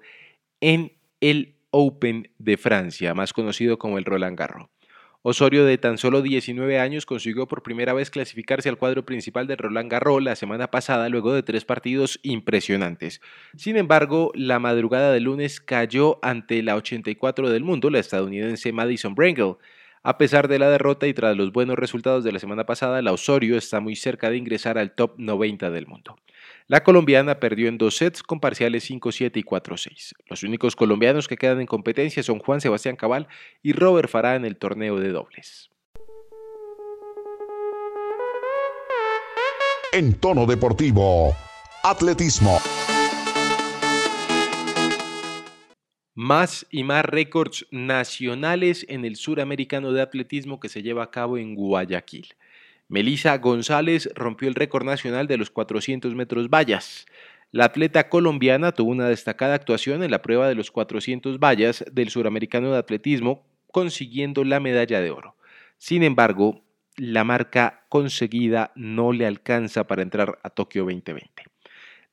en 0.60 0.92
el 1.22 1.54
Open 1.70 2.28
de 2.36 2.58
Francia, 2.58 3.14
más 3.14 3.32
conocido 3.32 3.78
como 3.78 3.96
el 3.96 4.04
Roland 4.04 4.38
Garros. 4.38 4.68
Osorio, 5.22 5.64
de 5.64 5.78
tan 5.78 5.96
solo 5.96 6.20
19 6.20 6.78
años, 6.78 7.06
consiguió 7.06 7.48
por 7.48 7.62
primera 7.62 7.94
vez 7.94 8.10
clasificarse 8.10 8.68
al 8.68 8.76
cuadro 8.76 9.06
principal 9.06 9.46
del 9.46 9.56
Roland 9.56 9.90
Garros 9.90 10.22
la 10.22 10.36
semana 10.36 10.70
pasada 10.70 11.08
luego 11.08 11.32
de 11.32 11.42
tres 11.42 11.64
partidos 11.64 12.20
impresionantes. 12.22 13.22
Sin 13.56 13.78
embargo, 13.78 14.30
la 14.34 14.58
madrugada 14.58 15.10
del 15.10 15.24
lunes 15.24 15.58
cayó 15.58 16.18
ante 16.20 16.62
la 16.62 16.76
84 16.76 17.48
del 17.48 17.64
mundo, 17.64 17.88
la 17.88 17.98
estadounidense 17.98 18.72
Madison 18.72 19.14
Brengel. 19.14 19.54
A 20.06 20.18
pesar 20.18 20.46
de 20.46 20.60
la 20.60 20.70
derrota 20.70 21.08
y 21.08 21.14
tras 21.14 21.36
los 21.36 21.50
buenos 21.50 21.76
resultados 21.76 22.22
de 22.22 22.30
la 22.30 22.38
semana 22.38 22.64
pasada, 22.64 23.02
la 23.02 23.10
Osorio 23.10 23.58
está 23.58 23.80
muy 23.80 23.96
cerca 23.96 24.30
de 24.30 24.36
ingresar 24.36 24.78
al 24.78 24.94
top 24.94 25.14
90 25.18 25.68
del 25.72 25.88
mundo. 25.88 26.16
La 26.68 26.84
colombiana 26.84 27.40
perdió 27.40 27.66
en 27.66 27.76
dos 27.76 27.96
sets 27.96 28.22
con 28.22 28.38
parciales 28.38 28.88
5-7 28.88 29.32
y 29.34 29.42
4-6. 29.42 30.12
Los 30.26 30.44
únicos 30.44 30.76
colombianos 30.76 31.26
que 31.26 31.36
quedan 31.36 31.60
en 31.60 31.66
competencia 31.66 32.22
son 32.22 32.38
Juan 32.38 32.60
Sebastián 32.60 32.94
Cabal 32.94 33.26
y 33.64 33.72
Robert 33.72 34.08
Farah 34.08 34.36
en 34.36 34.44
el 34.44 34.56
torneo 34.58 35.00
de 35.00 35.10
dobles. 35.10 35.70
En 39.92 40.14
tono 40.20 40.46
deportivo, 40.46 41.34
atletismo. 41.82 42.60
Más 46.16 46.66
y 46.70 46.82
más 46.82 47.04
récords 47.04 47.66
nacionales 47.70 48.86
en 48.88 49.04
el 49.04 49.16
suramericano 49.16 49.92
de 49.92 50.00
atletismo 50.00 50.58
que 50.58 50.70
se 50.70 50.82
lleva 50.82 51.04
a 51.04 51.10
cabo 51.10 51.36
en 51.36 51.54
Guayaquil. 51.54 52.28
Melisa 52.88 53.36
González 53.36 54.08
rompió 54.14 54.48
el 54.48 54.54
récord 54.54 54.86
nacional 54.86 55.26
de 55.26 55.36
los 55.36 55.50
400 55.50 56.14
metros 56.14 56.48
vallas. 56.48 57.04
La 57.52 57.66
atleta 57.66 58.08
colombiana 58.08 58.72
tuvo 58.72 58.92
una 58.92 59.10
destacada 59.10 59.54
actuación 59.54 60.02
en 60.02 60.10
la 60.10 60.22
prueba 60.22 60.48
de 60.48 60.54
los 60.54 60.70
400 60.70 61.38
vallas 61.38 61.84
del 61.92 62.08
suramericano 62.08 62.72
de 62.72 62.78
atletismo, 62.78 63.44
consiguiendo 63.70 64.42
la 64.42 64.58
medalla 64.58 65.02
de 65.02 65.10
oro. 65.10 65.36
Sin 65.76 66.02
embargo, 66.02 66.62
la 66.96 67.24
marca 67.24 67.84
conseguida 67.90 68.72
no 68.74 69.12
le 69.12 69.26
alcanza 69.26 69.86
para 69.86 70.00
entrar 70.00 70.38
a 70.42 70.48
Tokio 70.48 70.84
2020. 70.84 71.44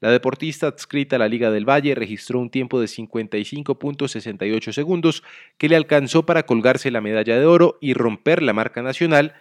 La 0.04 0.12
deportista 0.12 0.68
adscrita 0.68 1.16
a 1.16 1.20
la 1.20 1.30
Liga 1.30 1.50
del 1.50 1.64
Valle 1.64 1.96
registró 1.96 2.38
un 2.38 2.50
tiempo 2.50 2.78
de 2.82 2.88
55.68 2.88 4.74
segundos 4.74 5.24
que 5.58 5.70
le 5.70 5.78
alcanzó 5.78 6.26
para 6.26 6.46
colgarse 6.46 6.92
la 6.92 7.00
medalla 7.00 7.40
de 7.40 7.46
oro 7.46 7.78
y 7.80 7.94
romper 7.94 8.44
la 8.44 8.52
marca 8.52 8.82
nacional, 8.82 9.34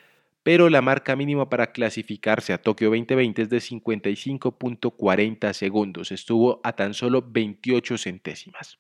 pero 0.44 0.70
la 0.70 0.80
marca 0.80 1.16
mínima 1.16 1.50
para 1.50 1.72
clasificarse 1.72 2.52
a 2.52 2.58
Tokio 2.58 2.90
2020 2.90 3.42
es 3.42 3.50
de 3.50 3.56
55.40 3.56 5.52
segundos. 5.52 6.12
Estuvo 6.12 6.60
a 6.62 6.74
tan 6.74 6.94
solo 6.94 7.24
28 7.26 7.98
centésimas. 7.98 8.78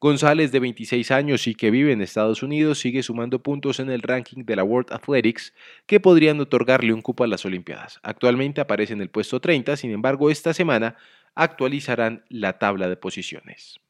González, 0.00 0.52
de 0.52 0.60
26 0.60 1.10
años 1.10 1.48
y 1.48 1.56
que 1.56 1.72
vive 1.72 1.90
en 1.90 2.02
Estados 2.02 2.44
Unidos, 2.44 2.78
sigue 2.78 3.02
sumando 3.02 3.42
puntos 3.42 3.80
en 3.80 3.90
el 3.90 4.02
ranking 4.02 4.44
de 4.44 4.54
la 4.54 4.62
World 4.62 4.92
Athletics 4.92 5.52
que 5.86 5.98
podrían 5.98 6.38
otorgarle 6.40 6.92
un 6.92 7.02
cupo 7.02 7.24
a 7.24 7.26
las 7.26 7.44
Olimpiadas. 7.44 7.98
Actualmente 8.04 8.60
aparece 8.60 8.92
en 8.92 9.00
el 9.00 9.10
puesto 9.10 9.40
30, 9.40 9.76
sin 9.76 9.90
embargo, 9.90 10.30
esta 10.30 10.54
semana 10.54 10.96
actualizarán 11.34 12.24
la 12.28 12.60
tabla 12.60 12.88
de 12.88 12.96
posiciones. 12.96 13.80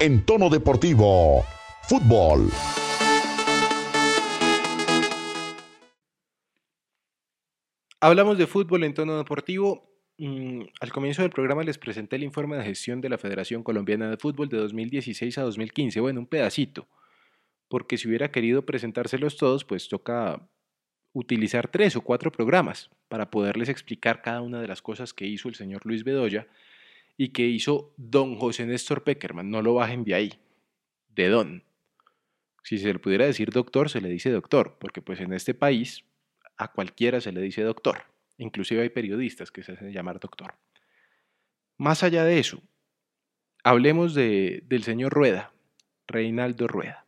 En 0.00 0.24
tono 0.24 0.48
deportivo, 0.48 1.44
fútbol. 1.82 2.50
Hablamos 8.00 8.38
de 8.38 8.46
fútbol 8.46 8.84
en 8.84 8.94
tono 8.94 9.18
deportivo 9.18 9.89
al 10.80 10.92
comienzo 10.92 11.22
del 11.22 11.30
programa 11.30 11.62
les 11.62 11.78
presenté 11.78 12.16
el 12.16 12.24
informe 12.24 12.56
de 12.58 12.64
gestión 12.64 13.00
de 13.00 13.08
la 13.08 13.16
Federación 13.16 13.62
Colombiana 13.62 14.10
de 14.10 14.18
Fútbol 14.18 14.48
de 14.48 14.58
2016 14.58 15.38
a 15.38 15.42
2015. 15.42 16.00
Bueno, 16.00 16.20
un 16.20 16.26
pedacito, 16.26 16.88
porque 17.68 17.96
si 17.96 18.08
hubiera 18.08 18.30
querido 18.30 18.66
presentárselos 18.66 19.36
todos, 19.36 19.64
pues 19.64 19.88
toca 19.88 20.46
utilizar 21.12 21.68
tres 21.68 21.96
o 21.96 22.02
cuatro 22.02 22.30
programas 22.30 22.90
para 23.08 23.30
poderles 23.30 23.68
explicar 23.68 24.20
cada 24.20 24.42
una 24.42 24.60
de 24.60 24.68
las 24.68 24.82
cosas 24.82 25.14
que 25.14 25.26
hizo 25.26 25.48
el 25.48 25.54
señor 25.54 25.86
Luis 25.86 26.04
Bedoya 26.04 26.46
y 27.16 27.28
que 27.28 27.46
hizo 27.46 27.94
don 27.96 28.36
José 28.36 28.66
Néstor 28.66 29.02
Peckerman. 29.04 29.50
No 29.50 29.62
lo 29.62 29.74
bajen 29.74 30.04
de 30.04 30.14
ahí, 30.14 30.34
de 31.08 31.28
don. 31.28 31.64
Si 32.62 32.78
se 32.78 32.92
le 32.92 32.98
pudiera 32.98 33.24
decir 33.24 33.50
doctor, 33.50 33.88
se 33.88 34.00
le 34.00 34.10
dice 34.10 34.30
doctor, 34.30 34.76
porque 34.78 35.00
pues 35.00 35.20
en 35.20 35.32
este 35.32 35.54
país 35.54 36.04
a 36.56 36.72
cualquiera 36.72 37.20
se 37.20 37.32
le 37.32 37.40
dice 37.40 37.62
doctor. 37.62 38.04
Inclusive 38.40 38.80
hay 38.80 38.88
periodistas 38.88 39.50
que 39.50 39.62
se 39.62 39.72
hacen 39.72 39.92
llamar 39.92 40.18
doctor. 40.18 40.54
Más 41.76 42.02
allá 42.02 42.24
de 42.24 42.38
eso, 42.38 42.62
hablemos 43.62 44.14
de, 44.14 44.64
del 44.66 44.82
señor 44.82 45.12
Rueda, 45.12 45.52
Reinaldo 46.06 46.66
Rueda. 46.66 47.04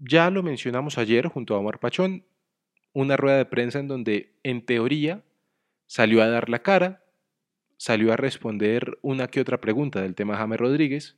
Ya 0.00 0.30
lo 0.30 0.42
mencionamos 0.42 0.98
ayer 0.98 1.28
junto 1.28 1.54
a 1.54 1.58
Omar 1.58 1.78
Pachón, 1.78 2.24
una 2.92 3.16
rueda 3.16 3.36
de 3.36 3.46
prensa 3.46 3.78
en 3.78 3.86
donde 3.86 4.32
en 4.42 4.66
teoría 4.66 5.22
salió 5.86 6.22
a 6.22 6.28
dar 6.28 6.48
la 6.48 6.62
cara, 6.62 7.04
salió 7.76 8.12
a 8.12 8.16
responder 8.16 8.98
una 9.00 9.28
que 9.28 9.40
otra 9.40 9.60
pregunta 9.60 10.02
del 10.02 10.16
tema 10.16 10.36
James 10.36 10.58
Rodríguez. 10.58 11.16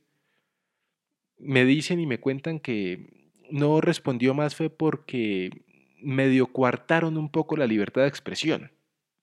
Me 1.39 1.65
dicen 1.65 1.99
y 1.99 2.05
me 2.05 2.19
cuentan 2.19 2.59
que 2.59 3.31
no 3.49 3.81
respondió 3.81 4.35
más 4.35 4.55
fue 4.55 4.69
porque 4.69 5.64
medio 6.05 6.47
coartaron 6.47 7.17
un 7.17 7.29
poco 7.29 7.57
la 7.57 7.67
libertad 7.67 8.03
de 8.03 8.07
expresión. 8.07 8.71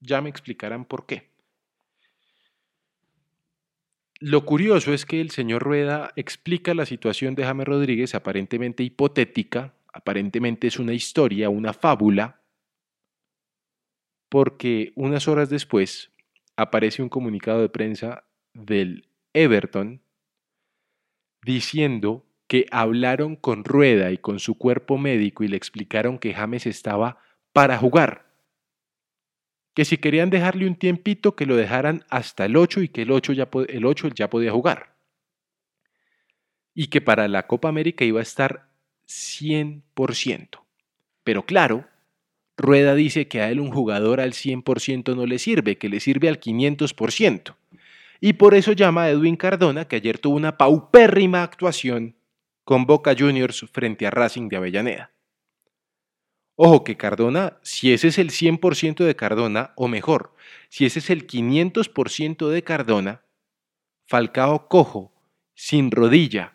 Ya 0.01 0.21
me 0.21 0.29
explicarán 0.29 0.85
por 0.85 1.07
qué. 1.07 1.31
Lo 4.21 4.45
curioso 4.45 4.92
es 4.92 5.07
que 5.07 5.21
el 5.21 5.31
señor 5.31 5.62
Rueda 5.62 6.12
explica 6.16 6.75
la 6.75 6.87
situación 6.87 7.35
de 7.35 7.45
James 7.45 7.66
Rodríguez 7.66 8.14
aparentemente 8.14 8.83
hipotética, 8.83 9.75
aparentemente 9.92 10.68
es 10.68 10.79
una 10.79 10.92
historia, 10.92 11.51
una 11.51 11.73
fábula, 11.73 12.40
porque 14.29 14.92
unas 14.95 15.29
horas 15.29 15.51
después 15.51 16.12
aparece 16.57 17.03
un 17.03 17.09
comunicado 17.09 17.61
de 17.61 17.68
prensa 17.68 18.25
del 18.55 19.09
Everton 19.33 20.03
diciendo 21.45 22.25
que 22.53 22.67
hablaron 22.71 23.35
con 23.35 23.65
Rueda 23.65 24.11
y 24.11 24.19
con 24.19 24.38
su 24.38 24.59
cuerpo 24.59 24.99
médico 24.99 25.43
y 25.43 25.49
le 25.49 25.57
explicaron 25.57 26.19
que 26.19 26.35
James 26.35 26.67
estaba 26.67 27.17
para 27.55 27.79
jugar. 27.79 28.27
Que 29.73 29.87
si 29.87 29.97
querían 29.97 30.29
dejarle 30.29 30.67
un 30.67 30.77
tiempito, 30.77 31.35
que 31.35 31.47
lo 31.47 31.57
dejaran 31.57 32.05
hasta 32.11 32.45
el 32.45 32.59
8 32.59 32.83
y 32.83 32.88
que 32.88 33.01
el 33.01 33.11
8 33.11 33.33
ya, 33.33 33.49
el 33.69 33.87
8 33.87 34.09
ya 34.09 34.29
podía 34.29 34.53
jugar. 34.53 34.95
Y 36.75 36.88
que 36.88 37.01
para 37.01 37.27
la 37.27 37.47
Copa 37.47 37.71
América 37.71 38.05
iba 38.05 38.21
a 38.21 38.23
estar 38.23 38.69
100%. 39.09 40.61
Pero 41.25 41.47
claro, 41.47 41.87
Rueda 42.59 42.95
dice 42.95 43.29
que 43.29 43.41
a 43.41 43.49
él 43.49 43.61
un 43.61 43.73
jugador 43.73 44.21
al 44.21 44.35
100% 44.35 45.17
no 45.17 45.25
le 45.25 45.38
sirve, 45.38 45.79
que 45.79 45.88
le 45.88 46.01
sirve 46.01 46.29
al 46.29 46.38
500%. 46.38 47.55
Y 48.21 48.35
por 48.35 48.55
eso 48.55 48.73
llama 48.73 49.05
a 49.05 49.11
Edwin 49.11 49.37
Cardona, 49.37 49.88
que 49.88 49.97
ayer 49.97 50.19
tuvo 50.19 50.37
una 50.37 50.59
paupérrima 50.59 51.43
actuación 51.43 52.15
con 52.64 52.87
Boca 52.87 53.14
Juniors 53.18 53.66
frente 53.72 54.07
a 54.07 54.11
Racing 54.11 54.48
de 54.48 54.57
Avellaneda. 54.57 55.12
Ojo 56.55 56.85
que 56.85 56.96
Cardona, 56.96 57.59
si 57.62 57.92
ese 57.92 58.09
es 58.09 58.18
el 58.18 58.31
100% 58.31 59.05
de 59.05 59.16
Cardona, 59.16 59.72
o 59.77 59.88
mejor, 59.88 60.35
si 60.68 60.85
ese 60.85 60.98
es 60.98 61.11
el 61.11 61.27
500% 61.27 62.48
de 62.48 62.62
Cardona, 62.62 63.22
Falcao 64.07 64.68
cojo, 64.68 65.12
sin 65.55 65.90
rodilla 65.90 66.55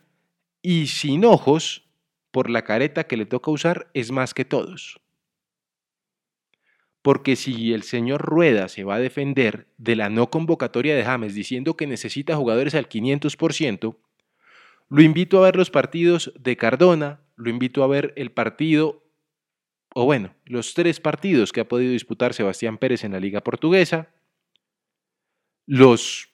y 0.62 0.88
sin 0.88 1.26
ojos, 1.26 1.90
por 2.32 2.50
la 2.50 2.64
careta 2.64 3.08
que 3.08 3.18
le 3.18 3.26
toca 3.26 3.52
usar, 3.52 3.90
es 3.94 4.12
más 4.12 4.34
que 4.34 4.46
todos. 4.46 5.02
Porque 7.02 7.36
si 7.36 7.74
el 7.74 7.84
señor 7.84 8.22
Rueda 8.22 8.68
se 8.68 8.84
va 8.84 8.96
a 8.96 9.00
defender 9.00 9.68
de 9.78 9.96
la 9.96 10.10
no 10.10 10.30
convocatoria 10.30 10.96
de 10.96 11.04
James 11.04 11.34
diciendo 11.34 11.76
que 11.76 11.88
necesita 11.88 12.36
jugadores 12.36 12.76
al 12.76 12.90
500%, 12.90 13.98
lo 14.90 15.02
invito 15.02 15.40
a 15.40 15.46
ver 15.46 15.56
los 15.56 15.70
partidos 15.70 16.34
de 16.40 16.56
Cardona, 16.56 17.22
lo 17.36 17.50
invito 17.50 17.84
a 17.84 17.88
ver 17.88 18.14
el 18.16 18.32
partido, 18.32 19.04
o 19.94 20.06
bueno, 20.06 20.34
los 20.46 20.74
tres 20.74 21.00
partidos 21.00 21.52
que 21.52 21.62
ha 21.62 21.68
podido 21.68 21.92
disputar 21.92 22.34
Sebastián 22.34 22.78
Pérez 22.78 23.04
en 23.04 23.12
la 23.12 23.20
Liga 23.20 23.42
Portuguesa, 23.42 24.14
los... 25.66 26.34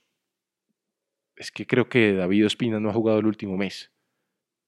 Es 1.36 1.52
que 1.52 1.66
creo 1.66 1.89
que 1.89 2.13
David 2.13 2.46
Ospina 2.46 2.80
no 2.80 2.89
ha 2.89 2.94
jugado 2.94 3.20
el 3.20 3.26
último 3.26 3.58
mes, 3.58 3.92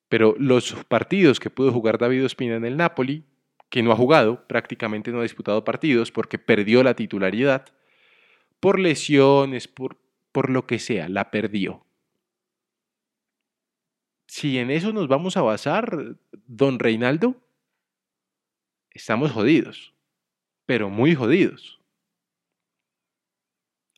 pero 0.09 0.35
los 0.39 0.73
partidos 0.85 1.39
que 1.39 1.51
pudo 1.51 1.71
jugar 1.71 1.99
David 1.99 2.25
Ospina 2.25 2.55
en 2.55 2.65
el 2.65 2.75
Napoli, 2.75 3.23
que 3.69 3.83
no 3.83 3.91
ha 3.91 3.95
jugado, 3.95 4.47
prácticamente 4.47 5.11
no 5.11 5.19
ha 5.19 5.23
disputado 5.23 5.63
partidos 5.63 6.11
porque 6.11 6.39
perdió 6.39 6.81
la 6.81 6.95
titularidad, 6.95 7.67
por 8.59 8.79
lesiones, 8.79 9.67
por, 9.67 9.97
por 10.31 10.49
lo 10.49 10.65
que 10.65 10.79
sea, 10.79 11.07
la 11.07 11.29
perdió 11.29 11.84
si 14.35 14.59
en 14.59 14.69
eso 14.69 14.91
nos 14.91 15.07
vamos 15.07 15.37
a 15.37 15.41
basar, 15.41 16.17
don 16.45 16.77
Reinaldo, 16.77 17.41
estamos 18.91 19.31
jodidos, 19.31 19.93
pero 20.65 20.89
muy 20.89 21.15
jodidos. 21.15 21.79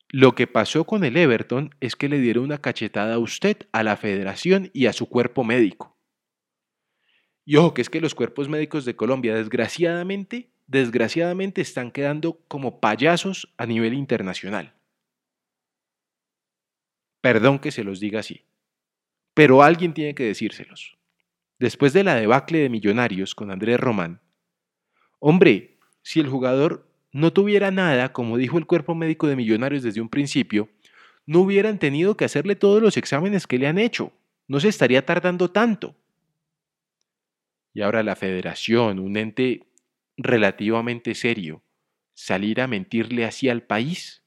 Lo 0.10 0.36
que 0.36 0.46
pasó 0.46 0.86
con 0.86 1.04
el 1.04 1.18
Everton 1.18 1.74
es 1.80 1.96
que 1.96 2.08
le 2.08 2.20
dieron 2.20 2.44
una 2.44 2.60
cachetada 2.60 3.16
a 3.16 3.18
usted, 3.18 3.68
a 3.72 3.82
la 3.82 3.98
federación 3.98 4.70
y 4.76 4.86
a 4.86 4.94
su 4.94 5.10
cuerpo 5.10 5.44
médico. 5.44 5.98
Y 7.44 7.56
ojo 7.56 7.74
que 7.74 7.82
es 7.82 7.90
que 7.90 8.00
los 8.00 8.14
cuerpos 8.14 8.48
médicos 8.48 8.86
de 8.86 8.96
Colombia, 8.96 9.34
desgraciadamente, 9.34 10.52
desgraciadamente 10.68 11.62
están 11.62 11.90
quedando 11.90 12.44
como 12.48 12.80
payasos 12.80 13.52
a 13.58 13.66
nivel 13.66 13.96
internacional. 13.96 14.76
Perdón 17.22 17.58
que 17.58 17.72
se 17.72 17.84
los 17.84 18.00
diga 18.00 18.20
así 18.20 18.48
pero 19.38 19.62
alguien 19.62 19.94
tiene 19.94 20.16
que 20.16 20.24
decírselos. 20.24 20.98
Después 21.60 21.94
de 21.94 22.04
la 22.04 22.16
debacle 22.16 22.58
de 22.58 22.70
Millonarios 22.70 23.36
con 23.36 23.52
Andrés 23.52 23.80
Román, 23.80 24.20
hombre, 25.20 25.78
si 26.02 26.20
el 26.20 26.28
jugador 26.28 26.90
no 27.12 27.32
tuviera 27.32 27.70
nada, 27.70 28.14
como 28.14 28.38
dijo 28.38 28.58
el 28.58 28.66
cuerpo 28.66 28.96
médico 28.96 29.28
de 29.28 29.36
Millonarios 29.36 29.84
desde 29.84 30.02
un 30.02 30.10
principio, 30.10 30.70
no 31.28 31.42
hubieran 31.42 31.78
tenido 31.78 32.18
que 32.18 32.26
hacerle 32.26 32.56
todos 32.56 32.82
los 32.82 32.98
exámenes 32.98 33.46
que 33.46 33.60
le 33.60 33.68
han 33.68 33.78
hecho. 33.78 34.12
No 34.48 34.60
se 34.60 34.70
estaría 34.70 35.06
tardando 35.06 35.52
tanto. 35.52 35.96
Y 37.76 37.84
ahora 37.84 38.02
la 38.02 38.16
federación, 38.16 38.98
un 38.98 39.18
ente 39.18 39.68
relativamente 40.18 41.14
serio, 41.14 41.62
salir 42.16 42.60
a 42.60 42.66
mentirle 42.66 43.24
así 43.24 43.50
al 43.50 43.62
país. 43.62 44.24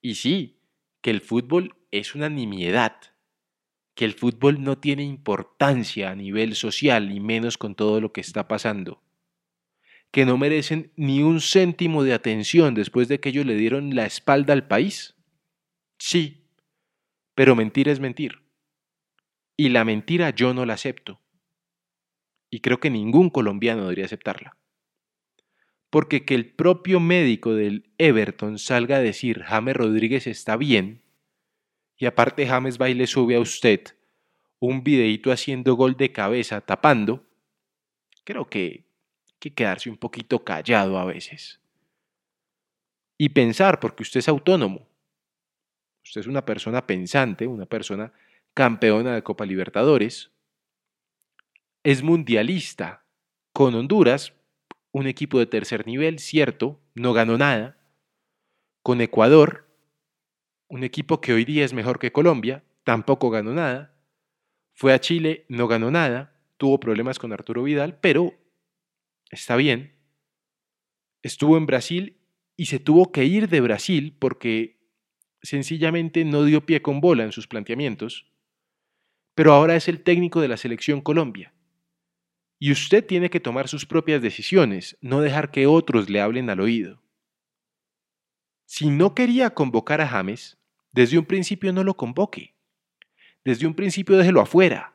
Y 0.00 0.14
sí, 0.14 0.60
que 1.00 1.10
el 1.10 1.20
fútbol 1.20 1.74
es 1.90 2.14
una 2.14 2.28
nimiedad, 2.28 3.13
que 3.94 4.04
el 4.04 4.14
fútbol 4.14 4.62
no 4.62 4.78
tiene 4.78 5.04
importancia 5.04 6.10
a 6.10 6.14
nivel 6.14 6.56
social 6.56 7.12
y 7.12 7.20
menos 7.20 7.58
con 7.58 7.74
todo 7.74 8.00
lo 8.00 8.12
que 8.12 8.20
está 8.20 8.48
pasando, 8.48 9.02
que 10.10 10.24
no 10.24 10.36
merecen 10.36 10.92
ni 10.96 11.22
un 11.22 11.40
céntimo 11.40 12.02
de 12.02 12.12
atención 12.12 12.74
después 12.74 13.08
de 13.08 13.20
que 13.20 13.30
ellos 13.30 13.46
le 13.46 13.56
dieron 13.56 13.94
la 13.94 14.06
espalda 14.06 14.52
al 14.52 14.66
país. 14.66 15.14
Sí, 15.98 16.44
pero 17.34 17.54
mentir 17.54 17.88
es 17.88 18.00
mentir. 18.00 18.42
Y 19.56 19.68
la 19.68 19.84
mentira 19.84 20.30
yo 20.30 20.54
no 20.54 20.66
la 20.66 20.74
acepto. 20.74 21.20
Y 22.50 22.60
creo 22.60 22.78
que 22.78 22.90
ningún 22.90 23.30
colombiano 23.30 23.82
debería 23.82 24.04
aceptarla. 24.04 24.56
Porque 25.90 26.24
que 26.24 26.34
el 26.34 26.52
propio 26.52 26.98
médico 26.98 27.54
del 27.54 27.92
Everton 27.98 28.58
salga 28.58 28.96
a 28.96 29.00
decir 29.00 29.42
James 29.44 29.76
Rodríguez 29.76 30.26
está 30.26 30.56
bien, 30.56 31.03
y 31.96 32.06
aparte 32.06 32.46
James 32.46 32.80
va 32.80 32.88
le 32.88 33.06
sube 33.06 33.36
a 33.36 33.40
usted 33.40 33.80
un 34.58 34.82
videito 34.82 35.30
haciendo 35.30 35.74
gol 35.74 35.96
de 35.96 36.12
cabeza 36.12 36.60
tapando, 36.60 37.24
creo 38.24 38.48
que 38.48 38.58
hay 38.58 38.84
que 39.38 39.52
quedarse 39.52 39.90
un 39.90 39.96
poquito 39.96 40.44
callado 40.44 40.98
a 40.98 41.04
veces. 41.04 41.60
Y 43.18 43.28
pensar, 43.28 43.78
porque 43.78 44.02
usted 44.02 44.20
es 44.20 44.28
autónomo. 44.28 44.88
Usted 46.02 46.22
es 46.22 46.26
una 46.26 46.44
persona 46.44 46.86
pensante, 46.86 47.46
una 47.46 47.66
persona 47.66 48.12
campeona 48.54 49.14
de 49.14 49.22
Copa 49.22 49.46
Libertadores. 49.46 50.30
Es 51.82 52.02
mundialista 52.02 53.04
con 53.52 53.74
Honduras, 53.74 54.32
un 54.92 55.06
equipo 55.06 55.38
de 55.38 55.46
tercer 55.46 55.86
nivel, 55.86 56.18
cierto, 56.18 56.80
no 56.94 57.12
ganó 57.12 57.38
nada. 57.38 57.78
Con 58.82 59.00
Ecuador, 59.00 59.68
un 60.74 60.82
equipo 60.82 61.20
que 61.20 61.32
hoy 61.32 61.44
día 61.44 61.64
es 61.64 61.72
mejor 61.72 62.00
que 62.00 62.10
Colombia, 62.10 62.64
tampoco 62.82 63.30
ganó 63.30 63.54
nada. 63.54 63.96
Fue 64.72 64.92
a 64.92 64.98
Chile, 64.98 65.46
no 65.48 65.68
ganó 65.68 65.92
nada, 65.92 66.36
tuvo 66.56 66.80
problemas 66.80 67.20
con 67.20 67.32
Arturo 67.32 67.62
Vidal, 67.62 68.00
pero 68.00 68.34
está 69.30 69.54
bien. 69.54 69.94
Estuvo 71.22 71.56
en 71.56 71.66
Brasil 71.66 72.18
y 72.56 72.66
se 72.66 72.80
tuvo 72.80 73.12
que 73.12 73.24
ir 73.24 73.48
de 73.48 73.60
Brasil 73.60 74.16
porque 74.18 74.80
sencillamente 75.42 76.24
no 76.24 76.42
dio 76.42 76.66
pie 76.66 76.82
con 76.82 77.00
bola 77.00 77.22
en 77.22 77.30
sus 77.30 77.46
planteamientos, 77.46 78.26
pero 79.36 79.52
ahora 79.52 79.76
es 79.76 79.86
el 79.86 80.02
técnico 80.02 80.40
de 80.40 80.48
la 80.48 80.56
selección 80.56 81.00
Colombia. 81.00 81.54
Y 82.58 82.72
usted 82.72 83.06
tiene 83.06 83.30
que 83.30 83.38
tomar 83.38 83.68
sus 83.68 83.86
propias 83.86 84.20
decisiones, 84.20 84.98
no 85.00 85.20
dejar 85.20 85.52
que 85.52 85.68
otros 85.68 86.10
le 86.10 86.20
hablen 86.20 86.50
al 86.50 86.58
oído. 86.58 87.00
Si 88.66 88.90
no 88.90 89.14
quería 89.14 89.50
convocar 89.50 90.00
a 90.00 90.08
James, 90.08 90.58
desde 90.94 91.18
un 91.18 91.24
principio 91.24 91.72
no 91.72 91.82
lo 91.82 91.94
convoque. 91.94 92.54
Desde 93.44 93.66
un 93.66 93.74
principio 93.74 94.16
déjelo 94.16 94.40
afuera. 94.40 94.94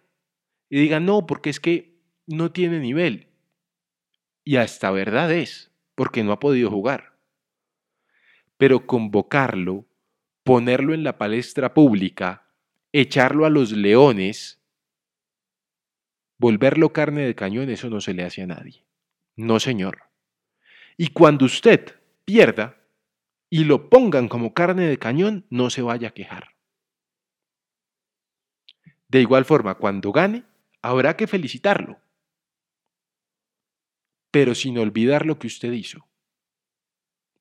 Y 0.69 0.79
diga, 0.79 1.01
no, 1.01 1.27
porque 1.27 1.49
es 1.49 1.59
que 1.59 1.99
no 2.25 2.51
tiene 2.53 2.79
nivel. 2.79 3.27
Y 4.45 4.55
hasta 4.55 4.91
verdad 4.91 5.31
es, 5.31 5.71
porque 5.95 6.23
no 6.23 6.31
ha 6.31 6.39
podido 6.39 6.71
jugar. 6.71 7.17
Pero 8.57 8.87
convocarlo, 8.87 9.85
ponerlo 10.43 10.93
en 10.93 11.03
la 11.03 11.17
palestra 11.17 11.73
pública, 11.73 12.47
echarlo 12.93 13.45
a 13.45 13.49
los 13.49 13.73
leones, 13.73 14.61
volverlo 16.37 16.93
carne 16.93 17.25
de 17.25 17.35
cañón, 17.35 17.69
eso 17.69 17.89
no 17.89 17.99
se 17.99 18.13
le 18.13 18.23
hace 18.23 18.41
a 18.41 18.47
nadie. 18.47 18.85
No, 19.35 19.59
señor. 19.59 20.03
Y 20.95 21.09
cuando 21.09 21.45
usted 21.45 21.99
pierda, 22.23 22.78
y 23.49 23.63
lo 23.63 23.89
pongan 23.89 24.27
como 24.27 24.53
carne 24.53 24.87
de 24.87 24.99
cañón, 24.99 25.45
no 25.49 25.69
se 25.69 25.81
vaya 25.81 26.09
a 26.09 26.13
quejar. 26.13 26.55
De 29.07 29.21
igual 29.21 29.45
forma, 29.45 29.75
cuando 29.75 30.11
gane, 30.11 30.45
habrá 30.81 31.17
que 31.17 31.27
felicitarlo, 31.27 31.99
pero 34.31 34.53
sin 34.53 34.77
olvidar 34.77 35.25
lo 35.25 35.39
que 35.39 35.47
usted 35.47 35.71
hizo. 35.71 36.07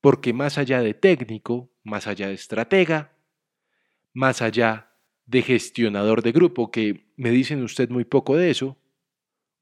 Porque 0.00 0.32
más 0.32 0.56
allá 0.56 0.80
de 0.80 0.94
técnico, 0.94 1.70
más 1.82 2.06
allá 2.06 2.28
de 2.28 2.34
estratega, 2.34 3.18
más 4.14 4.40
allá 4.40 4.94
de 5.26 5.42
gestionador 5.42 6.22
de 6.22 6.32
grupo, 6.32 6.70
que 6.70 7.12
me 7.16 7.30
dicen 7.30 7.62
usted 7.62 7.90
muy 7.90 8.04
poco 8.04 8.36
de 8.36 8.50
eso, 8.50 8.78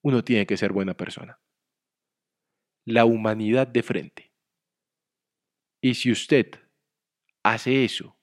uno 0.02 0.22
tiene 0.22 0.46
que 0.46 0.56
ser 0.56 0.72
buena 0.72 0.96
persona. 0.96 1.40
La 2.85 3.04
humanidad 3.04 3.66
de 3.66 3.82
frente. 3.82 4.25
Y 5.87 5.94
si 5.94 6.11
usted 6.11 6.49
hace 7.44 7.85
eso 7.85 8.16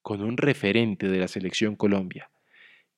con 0.00 0.22
un 0.22 0.38
referente 0.38 1.08
de 1.08 1.18
la 1.18 1.28
selección 1.28 1.76
Colombia, 1.76 2.30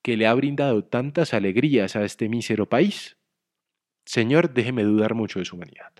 que 0.02 0.16
le 0.16 0.28
ha 0.28 0.34
brindado 0.34 0.84
tantas 0.84 1.34
alegrías 1.34 1.96
a 1.96 2.04
este 2.04 2.28
mísero 2.28 2.68
país, 2.68 3.16
Señor, 4.04 4.54
déjeme 4.54 4.84
dudar 4.84 5.14
mucho 5.14 5.40
de 5.40 5.44
su 5.44 5.56
humanidad. 5.56 5.92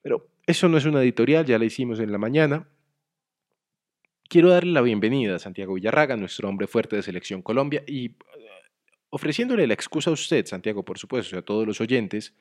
Pero 0.00 0.30
eso 0.46 0.66
no 0.70 0.78
es 0.78 0.86
una 0.86 1.02
editorial, 1.02 1.44
ya 1.44 1.58
la 1.58 1.66
hicimos 1.66 2.00
en 2.00 2.10
la 2.10 2.16
mañana. 2.16 2.66
Quiero 4.30 4.48
darle 4.48 4.72
la 4.72 4.80
bienvenida 4.80 5.36
a 5.36 5.40
Santiago 5.40 5.74
Villarraga, 5.74 6.16
nuestro 6.16 6.48
hombre 6.48 6.68
fuerte 6.68 6.96
de 6.96 7.02
Selección 7.02 7.42
Colombia, 7.42 7.84
y 7.86 8.06
eh, 8.06 8.14
ofreciéndole 9.10 9.66
la 9.66 9.74
excusa 9.74 10.08
a 10.08 10.14
usted, 10.14 10.46
Santiago, 10.46 10.86
por 10.86 10.96
supuesto, 10.98 11.36
y 11.36 11.38
a 11.38 11.42
todos 11.42 11.66
los 11.66 11.82
oyentes, 11.82 12.34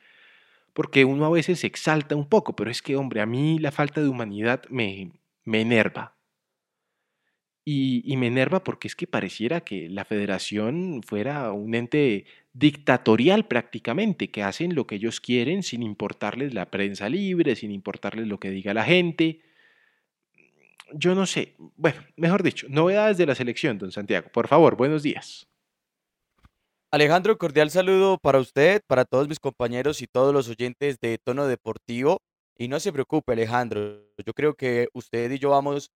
porque 0.73 1.05
uno 1.05 1.25
a 1.25 1.29
veces 1.29 1.60
se 1.60 1.67
exalta 1.67 2.15
un 2.15 2.27
poco, 2.27 2.55
pero 2.55 2.71
es 2.71 2.81
que, 2.81 2.95
hombre, 2.95 3.21
a 3.21 3.25
mí 3.25 3.60
la 3.60 3.71
falta 3.71 4.01
de 4.01 4.10
humanidad 4.10 4.63
me, 4.69 5.12
me 5.43 5.62
enerva. 5.62 6.15
Y, 7.63 8.15
me 8.17 8.27
enerva 8.27 8.63
porque 8.63 8.88
es 8.88 8.95
que 8.95 9.05
pareciera 9.05 9.62
que 9.62 9.88
la 9.88 10.03
federación 10.03 11.01
fuera 11.03 11.51
un 11.51 11.75
ente 11.75 12.25
dictatorial 12.53 13.47
prácticamente, 13.47 14.31
que 14.31 14.41
hacen 14.41 14.73
lo 14.73 14.88
que 14.88 14.95
ellos 14.95 15.21
quieren 15.21 15.62
sin 15.62 15.84
importarles 15.84 16.55
la 16.55 16.71
prensa 16.71 17.07
libre, 17.07 17.55
sin 17.55 17.71
importarles 17.71 18.27
lo 18.27 18.39
que 18.39 18.49
diga 18.49 18.73
la 18.73 18.84
gente. 18.84 19.41
Yo 20.93 21.13
no 21.13 21.27
sé, 21.27 21.55
bueno, 21.77 22.01
mejor 22.17 22.41
dicho, 22.41 22.67
novedades 22.67 23.17
de 23.17 23.27
la 23.27 23.36
selección, 23.36 23.77
don 23.77 23.91
Santiago. 23.91 24.29
Por 24.34 24.47
favor, 24.47 24.75
buenos 24.75 25.03
días. 25.03 25.50
Alejandro, 26.93 27.38
cordial 27.38 27.71
saludo 27.71 28.17
para 28.17 28.39
usted, 28.39 28.82
para 28.86 29.06
todos 29.06 29.30
mis 29.30 29.39
compañeros 29.39 30.01
y 30.01 30.08
todos 30.08 30.34
los 30.34 30.49
oyentes 30.49 30.99
de 30.99 31.17
Tono 31.23 31.47
Deportivo. 31.47 32.17
Y 32.58 32.67
no 32.67 32.82
se 32.82 32.91
preocupe, 32.91 33.32
Alejandro, 33.32 34.04
yo 34.25 34.34
creo 34.34 34.56
que 34.56 34.89
usted 34.93 35.32
y 35.32 35.39
yo 35.39 35.51
vamos 35.51 35.89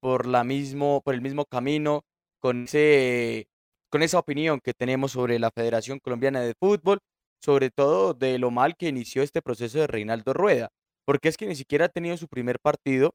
por, 0.00 0.26
la 0.26 0.42
mismo, 0.42 1.02
por 1.04 1.14
el 1.14 1.20
mismo 1.20 1.44
camino, 1.44 2.02
con, 2.40 2.64
ese, 2.64 3.46
con 3.90 4.02
esa 4.02 4.18
opinión 4.18 4.58
que 4.60 4.74
tenemos 4.74 5.12
sobre 5.12 5.38
la 5.38 5.52
Federación 5.52 6.00
Colombiana 6.00 6.40
de 6.40 6.54
Fútbol, 6.58 6.98
sobre 7.40 7.70
todo 7.70 8.12
de 8.12 8.40
lo 8.40 8.50
mal 8.50 8.74
que 8.76 8.88
inició 8.88 9.22
este 9.22 9.42
proceso 9.42 9.78
de 9.78 9.86
Reinaldo 9.86 10.32
Rueda, 10.32 10.70
porque 11.06 11.28
es 11.28 11.36
que 11.36 11.46
ni 11.46 11.54
siquiera 11.54 11.84
ha 11.84 11.90
tenido 11.90 12.16
su 12.16 12.26
primer 12.26 12.58
partido 12.58 13.14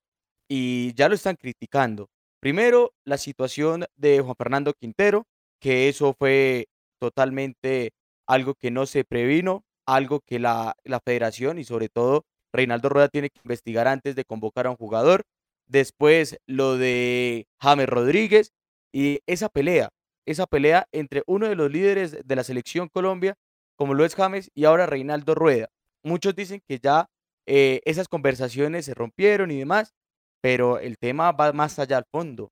y 0.50 0.93
ya 0.95 1.10
lo 1.10 1.15
están 1.15 1.36
criticando. 1.36 2.08
Primero, 2.39 2.93
la 3.04 3.17
situación 3.17 3.84
de 3.98 4.21
Juan 4.21 4.36
Fernando 4.38 4.74
Quintero, 4.74 5.26
que 5.60 5.89
eso 5.89 6.13
fue 6.17 6.67
totalmente 7.06 7.91
algo 8.28 8.56
que 8.56 8.72
no 8.72 8.86
se 8.86 9.04
previno, 9.04 9.63
algo 9.86 10.22
que 10.22 10.39
la, 10.39 10.76
la 10.84 11.00
federación 11.00 11.60
y 11.60 11.63
sobre 11.63 11.89
todo 11.89 12.26
Reinaldo 12.52 12.89
Rueda 12.89 13.10
tiene 13.10 13.30
que 13.30 13.39
investigar 13.44 13.88
antes 13.88 14.15
de 14.15 14.26
convocar 14.26 14.65
a 14.65 14.72
un 14.72 14.78
jugador 14.78 15.24
después 15.68 16.38
lo 16.48 16.78
de 16.78 17.48
James 17.62 17.88
Rodríguez 17.88 18.54
y 18.91 19.20
esa 19.28 19.50
pelea, 19.50 19.89
esa 20.26 20.48
pelea 20.48 20.88
entre 20.91 21.24
uno 21.28 21.48
de 21.48 21.56
los 21.56 21.72
líderes 21.72 22.18
de 22.26 22.36
la 22.36 22.44
selección 22.44 22.89
Colombia, 22.89 23.36
como 23.76 23.94
lo 23.94 24.06
es 24.06 24.15
James, 24.15 24.50
y 24.56 24.65
ahora 24.65 24.86
Reinaldo 24.86 25.36
Rueda. 25.36 25.70
Muchos 26.04 26.36
dicen 26.36 26.62
que 26.68 26.80
ya 26.80 27.08
eh, 27.46 27.82
esas 27.86 28.08
conversaciones 28.08 28.86
se 28.86 28.94
rompieron 28.94 29.52
y 29.52 29.60
demás, 29.60 29.94
pero 30.41 30.80
el 30.80 30.98
tema 30.98 31.32
va 31.32 31.52
más 31.54 31.78
allá 31.80 31.98
al 31.98 32.06
fondo. 32.12 32.52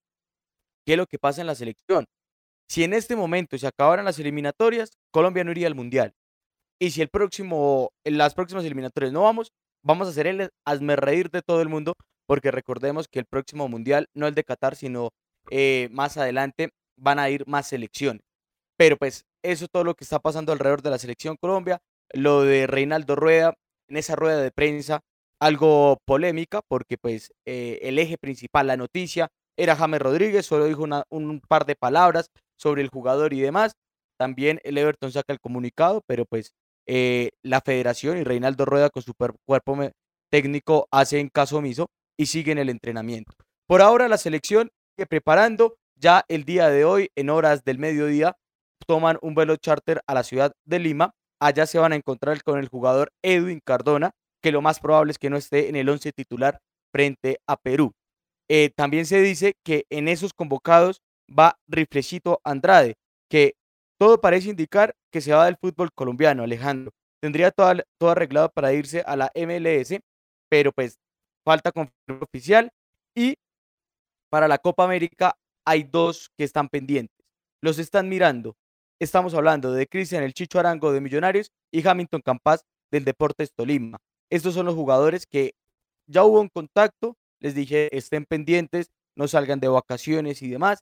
¿Qué 0.86 0.94
es 0.94 0.98
lo 0.98 1.08
que 1.08 1.20
pasa 1.20 1.42
en 1.42 1.48
la 1.48 1.56
selección? 1.56 2.06
Si 2.74 2.84
en 2.84 2.94
este 2.96 3.16
momento 3.16 3.56
se 3.56 3.68
acabaran 3.68 4.04
las 4.04 4.18
eliminatorias, 4.18 4.98
Colombia 5.12 5.44
no 5.44 5.52
iría 5.52 5.68
al 5.68 5.76
Mundial. 5.76 6.16
Y 6.82 6.90
si 6.90 7.04
el 7.04 7.08
próximo, 7.08 7.92
las 8.04 8.34
próximas 8.34 8.66
eliminatorias 8.66 9.14
no 9.14 9.22
vamos, 9.22 9.52
vamos 9.84 10.08
a 10.08 10.10
hacer 10.10 10.26
el 10.26 10.50
reír 10.98 11.30
de 11.30 11.44
todo 11.44 11.62
el 11.62 11.70
mundo 11.70 11.94
porque 12.26 12.50
recordemos 12.50 13.08
que 13.08 13.20
el 13.20 13.26
próximo 13.26 13.68
mundial, 13.68 14.08
no 14.16 14.26
el 14.26 14.34
de 14.34 14.44
Qatar, 14.44 14.76
sino 14.76 15.10
eh, 15.52 15.88
más 15.92 16.18
adelante, 16.18 16.72
van 16.98 17.20
a 17.20 17.30
ir 17.30 17.46
más 17.46 17.68
selecciones. 17.68 18.24
Pero 18.76 18.98
pues 18.98 19.24
eso 19.44 19.66
es 19.66 19.72
todo 19.72 19.84
lo 19.84 19.94
que 19.94 20.04
está 20.04 20.18
pasando 20.18 20.52
alrededor 20.52 20.82
de 20.82 20.90
la 20.90 20.98
selección 20.98 21.38
Colombia, 21.40 21.78
lo 22.12 22.42
de 22.42 22.66
Reinaldo 22.66 23.16
Rueda, 23.16 23.54
en 23.88 23.98
esa 23.98 24.16
rueda 24.16 24.42
de 24.42 24.50
prensa, 24.50 25.02
algo 25.40 26.00
polémica, 26.08 26.62
porque 26.68 26.98
pues 26.98 27.34
eh, 27.46 27.78
el 27.84 28.00
eje 28.00 28.18
principal, 28.18 28.66
la 28.66 28.78
noticia, 28.78 29.30
era 29.56 29.76
James 29.76 30.02
Rodríguez, 30.02 30.48
solo 30.48 30.66
dijo 30.66 30.84
un 31.12 31.40
par 31.48 31.68
de 31.68 31.76
palabras 31.76 32.32
sobre 32.58 32.82
el 32.82 32.90
jugador 32.90 33.34
y 33.34 33.42
demás. 33.42 33.74
También 34.18 34.60
el 34.64 34.78
Everton 34.78 35.12
saca 35.12 35.34
el 35.34 35.40
comunicado, 35.40 36.02
pero 36.08 36.26
pues 36.26 36.54
eh, 36.88 37.32
la 37.42 37.62
federación 37.62 38.18
y 38.18 38.24
Reinaldo 38.24 38.66
Rueda 38.66 38.90
con 38.90 39.04
su 39.04 39.14
cuerpo 39.14 39.78
técnico 40.30 40.88
hacen 40.92 41.30
caso 41.30 41.58
omiso 41.58 41.88
y 42.18 42.26
siguen 42.28 42.58
el 42.58 42.70
entrenamiento. 42.70 43.34
Por 43.68 43.82
ahora 43.82 44.08
la 44.08 44.18
selección 44.18 44.70
que 44.98 45.06
preparando 45.06 45.76
ya 45.96 46.26
el 46.28 46.44
día 46.44 46.70
de 46.70 46.86
hoy 46.86 47.10
en 47.16 47.30
horas 47.30 47.64
del 47.64 47.80
mediodía 47.80 48.36
toman 48.86 49.18
un 49.22 49.36
vuelo 49.36 49.56
charter 49.56 50.02
a 50.08 50.14
la 50.14 50.24
ciudad 50.24 50.52
de 50.66 50.80
Lima. 50.80 51.12
Allá 51.40 51.66
se 51.66 51.80
van 51.80 51.94
a 51.94 51.96
encontrar 51.96 52.42
con 52.44 52.60
el 52.60 52.68
jugador 52.68 53.12
Edwin 53.22 53.60
Cardona, 53.64 54.12
que 54.42 54.52
lo 54.52 54.62
más 54.62 54.80
probable 54.80 55.12
es 55.12 55.18
que 55.18 55.30
no 55.30 55.38
esté 55.38 55.70
en 55.70 55.76
el 55.76 55.90
11 55.90 56.12
titular 56.12 56.60
frente 56.92 57.40
a 57.48 57.58
Perú. 57.58 57.94
Eh, 58.50 58.72
también 58.76 59.06
se 59.06 59.22
dice 59.22 59.54
que 59.64 59.86
en 59.90 60.08
esos 60.08 60.34
convocados 60.34 61.02
va 61.28 61.60
Riflecito 61.68 62.40
Andrade, 62.44 62.96
que 63.30 63.56
todo 63.98 64.20
parece 64.20 64.50
indicar 64.50 64.96
que 65.12 65.22
se 65.22 65.34
va 65.34 65.46
del 65.46 65.58
fútbol 65.58 65.92
colombiano, 65.94 66.44
Alejandro. 66.44 66.92
Tendría 67.22 67.52
todo, 67.52 67.74
todo 67.98 68.10
arreglado 68.12 68.50
para 68.50 68.74
irse 68.74 69.04
a 69.06 69.16
la 69.16 69.32
MLS, 69.36 70.00
pero 70.50 70.72
pues 70.72 70.98
falta 71.46 71.72
confirmación 71.72 72.20
oficial. 72.22 72.72
Y 73.16 73.38
para 74.30 74.48
la 74.48 74.58
Copa 74.58 74.84
América 74.84 75.36
hay 75.66 75.84
dos 75.84 76.30
que 76.38 76.44
están 76.44 76.68
pendientes. 76.70 77.26
Los 77.62 77.80
están 77.80 78.10
mirando. 78.10 78.56
Estamos 79.00 79.34
hablando 79.34 79.72
de 79.72 79.88
Cristian 79.88 80.24
El 80.24 80.34
Chicho 80.34 80.60
Arango 80.60 80.92
de 80.92 81.02
Millonarios 81.02 81.52
y 81.72 81.88
Hamilton 81.88 82.22
Campas 82.22 82.66
del 82.92 83.06
Deportes 83.06 83.54
Tolima. 83.54 83.98
Estos 84.30 84.54
son 84.54 84.66
los 84.66 84.76
jugadores 84.76 85.26
que 85.26 85.54
ya 86.08 86.24
hubo 86.24 86.42
un 86.42 86.50
contacto. 86.50 87.16
Les 87.40 87.56
dije, 87.56 87.96
estén 87.96 88.26
pendientes, 88.26 88.92
no 89.16 89.28
salgan 89.28 89.60
de 89.60 89.68
vacaciones 89.68 90.42
y 90.42 90.50
demás. 90.50 90.80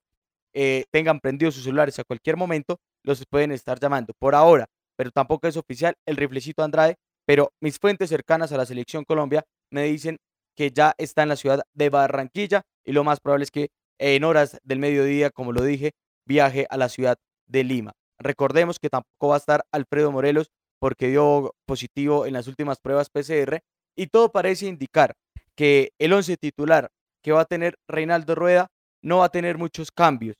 Eh, 0.53 0.85
tengan 0.91 1.19
prendidos 1.19 1.55
sus 1.55 1.63
celulares 1.63 1.97
a 1.99 2.03
cualquier 2.03 2.37
momento, 2.37 2.77
los 3.03 3.23
pueden 3.29 3.51
estar 3.51 3.79
llamando. 3.79 4.13
Por 4.19 4.35
ahora, 4.35 4.67
pero 4.97 5.11
tampoco 5.11 5.47
es 5.47 5.57
oficial, 5.57 5.95
el 6.05 6.17
riflecito 6.17 6.63
Andrade, 6.63 6.95
pero 7.25 7.51
mis 7.61 7.79
fuentes 7.79 8.09
cercanas 8.09 8.51
a 8.51 8.57
la 8.57 8.65
selección 8.65 9.05
Colombia 9.05 9.43
me 9.71 9.83
dicen 9.83 10.17
que 10.55 10.71
ya 10.71 10.93
está 10.97 11.23
en 11.23 11.29
la 11.29 11.35
ciudad 11.35 11.61
de 11.73 11.89
Barranquilla 11.89 12.63
y 12.85 12.91
lo 12.91 13.03
más 13.03 13.19
probable 13.19 13.43
es 13.43 13.51
que 13.51 13.69
en 13.99 14.23
horas 14.23 14.59
del 14.63 14.79
mediodía, 14.79 15.29
como 15.29 15.53
lo 15.53 15.63
dije, 15.63 15.91
viaje 16.25 16.65
a 16.69 16.77
la 16.77 16.89
ciudad 16.89 17.17
de 17.47 17.63
Lima. 17.63 17.93
Recordemos 18.19 18.79
que 18.79 18.89
tampoco 18.89 19.29
va 19.29 19.35
a 19.35 19.37
estar 19.37 19.63
Alfredo 19.71 20.11
Morelos 20.11 20.51
porque 20.79 21.07
dio 21.07 21.53
positivo 21.65 22.25
en 22.25 22.33
las 22.33 22.47
últimas 22.47 22.79
pruebas 22.79 23.09
PCR 23.09 23.59
y 23.95 24.07
todo 24.07 24.31
parece 24.31 24.67
indicar 24.67 25.13
que 25.55 25.91
el 25.99 26.13
11 26.13 26.37
titular 26.37 26.89
que 27.23 27.31
va 27.31 27.41
a 27.41 27.45
tener 27.45 27.75
Reinaldo 27.87 28.35
Rueda 28.35 28.67
no 29.03 29.19
va 29.19 29.25
a 29.25 29.29
tener 29.29 29.57
muchos 29.57 29.91
cambios. 29.91 30.35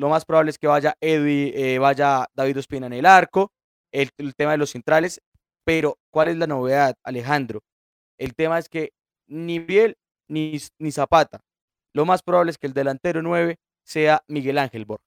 Lo 0.00 0.08
más 0.08 0.24
probable 0.24 0.48
es 0.48 0.58
que 0.58 0.66
vaya 0.66 0.96
Edwin, 0.98 1.52
eh, 1.54 1.78
vaya 1.78 2.26
David 2.34 2.56
Ospina 2.56 2.86
en 2.86 2.94
el 2.94 3.04
arco, 3.04 3.52
el, 3.92 4.10
tema 4.34 4.52
de 4.52 4.56
los 4.56 4.70
centrales, 4.70 5.20
pero 5.62 5.98
¿cuál 6.10 6.28
es 6.28 6.38
la 6.38 6.46
novedad, 6.46 6.94
Alejandro? 7.04 7.60
El 8.16 8.34
tema 8.34 8.58
es 8.58 8.70
que 8.70 8.94
ni 9.28 9.58
Biel 9.58 9.98
ni, 10.26 10.56
ni 10.78 10.90
Zapata. 10.90 11.42
Lo 11.92 12.06
más 12.06 12.22
probable 12.22 12.50
es 12.50 12.56
que 12.56 12.66
el 12.66 12.72
delantero 12.72 13.20
9 13.20 13.58
sea 13.84 14.24
Miguel 14.26 14.56
Ángel 14.56 14.86
Borja. 14.86 15.04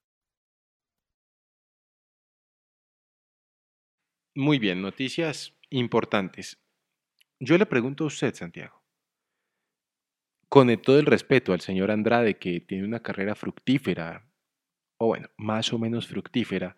Muy 4.36 4.60
bien, 4.60 4.79
noticias 4.84 5.56
importantes. 5.71 6.60
Yo 7.39 7.58
le 7.58 7.65
pregunto 7.65 8.03
a 8.03 8.08
usted, 8.08 8.36
Santiago, 8.36 8.84
con 10.49 10.67
todo 10.84 10.99
el 10.99 11.08
respeto 11.08 11.51
al 11.51 11.62
señor 11.62 11.89
Andrade, 11.89 12.38
que 12.38 12.60
tiene 12.60 12.86
una 12.86 12.99
carrera 12.99 13.34
fructífera, 13.34 14.29
o 15.04 15.08
bueno, 15.08 15.30
más 15.36 15.74
o 15.74 15.78
menos 15.78 16.08
fructífera, 16.08 16.78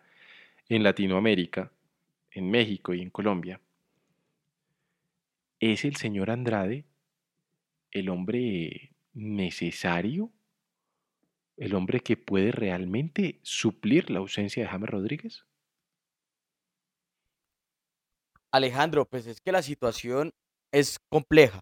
en 0.68 0.82
Latinoamérica, 0.82 1.70
en 2.32 2.50
México 2.50 2.92
y 2.92 3.00
en 3.00 3.10
Colombia, 3.10 3.60
¿es 5.60 5.84
el 5.84 5.94
señor 5.94 6.30
Andrade 6.30 6.84
el 7.92 8.08
hombre 8.08 8.92
necesario, 9.14 10.32
el 11.56 11.74
hombre 11.74 12.00
que 12.00 12.16
puede 12.16 12.50
realmente 12.50 13.38
suplir 13.42 14.10
la 14.10 14.18
ausencia 14.18 14.64
de 14.64 14.68
James 14.68 14.90
Rodríguez? 14.90 15.46
Alejandro, 18.50 19.06
pues 19.06 19.26
es 19.26 19.40
que 19.40 19.52
la 19.52 19.62
situación 19.62 20.32
es 20.72 20.98
compleja, 21.08 21.60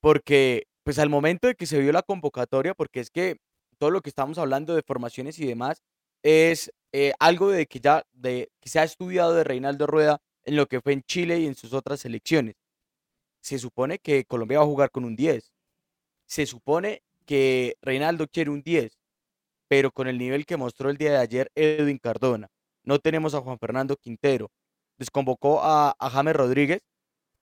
porque 0.00 0.68
pues 0.84 0.98
al 0.98 1.08
momento 1.08 1.48
de 1.48 1.54
que 1.54 1.66
se 1.66 1.80
vio 1.80 1.92
la 1.92 2.02
convocatoria, 2.02 2.74
porque 2.74 3.00
es 3.00 3.10
que 3.10 3.38
todo 3.78 3.90
lo 3.90 4.02
que 4.02 4.10
estamos 4.10 4.38
hablando 4.38 4.74
de 4.74 4.82
formaciones 4.82 5.38
y 5.38 5.46
demás 5.46 5.82
es 6.22 6.72
eh, 6.92 7.12
algo 7.18 7.50
de 7.50 7.66
que 7.66 7.80
ya 7.80 8.04
de, 8.12 8.50
que 8.60 8.68
se 8.68 8.80
ha 8.80 8.84
estudiado 8.84 9.34
de 9.34 9.44
Reinaldo 9.44 9.86
Rueda 9.86 10.20
en 10.44 10.56
lo 10.56 10.66
que 10.66 10.80
fue 10.80 10.92
en 10.94 11.02
Chile 11.02 11.38
y 11.40 11.46
en 11.46 11.54
sus 11.54 11.72
otras 11.72 12.00
selecciones. 12.00 12.56
Se 13.40 13.58
supone 13.58 13.98
que 13.98 14.24
Colombia 14.24 14.58
va 14.58 14.64
a 14.64 14.68
jugar 14.68 14.90
con 14.90 15.04
un 15.04 15.16
10. 15.16 15.52
Se 16.26 16.46
supone 16.46 17.02
que 17.26 17.76
Reinaldo 17.82 18.26
quiere 18.28 18.50
un 18.50 18.62
10, 18.62 18.98
pero 19.68 19.92
con 19.92 20.08
el 20.08 20.18
nivel 20.18 20.46
que 20.46 20.56
mostró 20.56 20.90
el 20.90 20.96
día 20.96 21.12
de 21.12 21.18
ayer 21.18 21.52
Edwin 21.54 21.98
Cardona. 21.98 22.48
No 22.84 22.98
tenemos 22.98 23.34
a 23.34 23.40
Juan 23.40 23.58
Fernando 23.58 23.96
Quintero. 23.96 24.50
Desconvocó 24.98 25.62
a, 25.62 25.94
a 25.98 26.10
James 26.10 26.34
Rodríguez. 26.34 26.82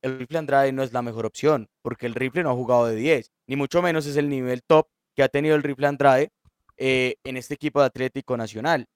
El 0.02 0.18
rifle 0.18 0.38
Andrade 0.38 0.72
no 0.72 0.82
es 0.82 0.92
la 0.92 1.02
mejor 1.02 1.26
opción, 1.26 1.68
porque 1.82 2.06
el 2.06 2.14
rifle 2.14 2.42
no 2.42 2.50
ha 2.50 2.54
jugado 2.54 2.86
de 2.86 2.96
10, 2.96 3.32
ni 3.46 3.56
mucho 3.56 3.80
menos 3.82 4.06
es 4.06 4.16
el 4.16 4.28
nivel 4.28 4.62
top 4.62 4.88
que 5.16 5.22
ha 5.22 5.28
tenido 5.28 5.56
el 5.56 5.62
rifle 5.62 5.86
Andrade 5.86 6.30
eh, 6.76 7.16
en 7.24 7.36
este 7.38 7.54
equipo 7.54 7.80
de 7.80 7.86
Atlético 7.86 8.36
Nacional. 8.36 8.86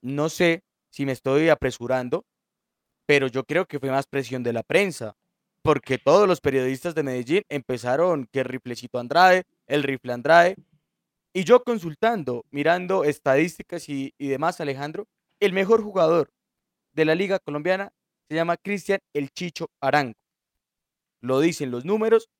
No 0.00 0.28
sé 0.28 0.62
si 0.88 1.04
me 1.04 1.12
estoy 1.12 1.48
apresurando, 1.48 2.24
pero 3.06 3.26
yo 3.26 3.44
creo 3.44 3.66
que 3.66 3.80
fue 3.80 3.90
más 3.90 4.06
presión 4.06 4.44
de 4.44 4.52
la 4.52 4.62
prensa, 4.62 5.16
porque 5.62 5.98
todos 5.98 6.28
los 6.28 6.40
periodistas 6.40 6.94
de 6.94 7.02
Medellín 7.02 7.42
empezaron 7.48 8.28
que 8.32 8.40
el 8.40 8.44
riflecito 8.44 9.00
Andrade, 9.00 9.42
el 9.66 9.82
rifle 9.82 10.12
Andrade, 10.12 10.56
y 11.32 11.44
yo 11.44 11.62
consultando, 11.64 12.44
mirando 12.50 13.04
estadísticas 13.04 13.88
y, 13.88 14.14
y 14.16 14.28
demás, 14.28 14.60
Alejandro, 14.60 15.06
el 15.40 15.52
mejor 15.52 15.82
jugador 15.82 16.30
de 16.92 17.04
la 17.04 17.14
liga 17.14 17.38
colombiana 17.40 17.92
se 18.28 18.36
llama 18.36 18.56
Cristian 18.56 19.00
El 19.12 19.30
Chicho 19.30 19.70
Arango. 19.80 20.14
Lo 21.20 21.40
dicen 21.40 21.70
los 21.70 21.84
números 21.84 22.30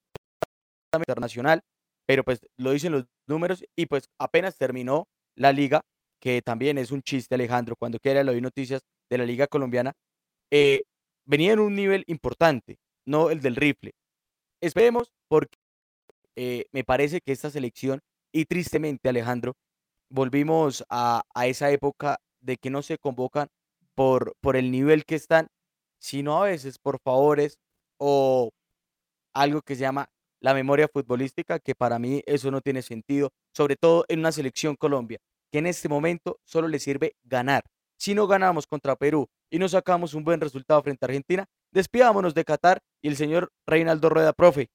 internacional, 0.95 1.63
pero 2.07 2.25
pues 2.25 2.41
lo 2.57 2.71
dicen 2.71 2.93
los 2.93 3.07
números 3.27 3.65
y 3.77 3.87
pues 3.87 4.09
apenas 4.19 4.57
terminó 4.57 5.09
la 5.35 5.53
liga, 5.53 5.83
que 6.21 6.41
también 6.43 6.79
es 6.79 6.91
un 6.91 7.03
chiste 7.03 7.35
Alejandro, 7.35 7.77
cuando 7.77 7.99
quiera 7.99 8.25
le 8.25 8.33
doy 8.33 8.41
noticias 8.41 8.83
de 9.11 9.19
la 9.19 9.27
liga 9.27 9.47
colombiana, 9.47 9.93
eh, 10.51 10.83
venía 11.27 11.53
en 11.53 11.61
un 11.61 11.75
nivel 11.75 12.05
importante, 12.07 12.79
no 13.05 13.31
el 13.31 13.41
del 13.41 13.57
rifle. 13.57 13.93
Esperemos 14.61 15.13
porque 15.29 15.59
eh, 16.37 16.67
me 16.73 16.85
parece 16.85 17.21
que 17.21 17.33
esta 17.33 17.51
selección, 17.51 18.01
y 18.33 18.47
tristemente 18.47 19.09
Alejandro, 19.09 19.55
volvimos 20.09 20.85
a, 20.89 21.23
a, 21.35 21.47
esa 21.47 21.71
época 21.71 22.19
de 22.41 22.57
que 22.57 22.71
no 22.71 22.83
se 22.83 22.99
convocan 22.99 23.49
por, 23.95 24.35
por 24.41 24.57
el 24.57 24.71
nivel 24.71 25.05
que 25.05 25.17
están, 25.17 25.49
sino 25.99 26.43
a 26.43 26.47
veces 26.47 26.79
por 26.79 27.01
favores 27.01 27.59
o 27.99 28.51
algo 29.35 29.63
que 29.63 29.75
se 29.75 29.83
llama 29.83 30.09
la 30.41 30.55
memoria 30.55 30.89
futbolística, 30.89 31.59
que 31.59 31.75
para 31.75 31.99
mí 31.99 32.23
eso 32.27 32.51
no 32.51 32.61
tiene 32.61 32.83
sentido, 32.83 33.31
sobre 33.53 33.77
todo 33.77 34.05
en 34.09 34.21
una 34.21 34.33
selección 34.33 34.77
Colombia, 34.77 35.19
que 35.51 35.59
en 35.59 35.67
este 35.67 35.89
momento 35.89 36.39
solo 36.45 36.69
le 36.69 36.79
sirve 36.79 37.17
ganar. 37.25 37.65
Si 37.99 38.15
no 38.15 38.27
ganamos 38.27 38.67
contra 38.67 38.97
Perú 38.97 39.29
y 39.51 39.59
no 39.59 39.69
sacamos 39.69 40.15
un 40.15 40.25
buen 40.25 40.41
resultado 40.41 40.83
frente 40.83 41.05
a 41.05 41.09
Argentina, 41.09 41.47
despidámonos 41.71 42.35
de 42.35 42.45
Qatar 42.45 42.81
y 43.01 43.09
el 43.09 43.17
señor 43.17 43.51
Reinaldo 43.67 44.09
Rueda, 44.09 44.33
profe. 44.33 44.69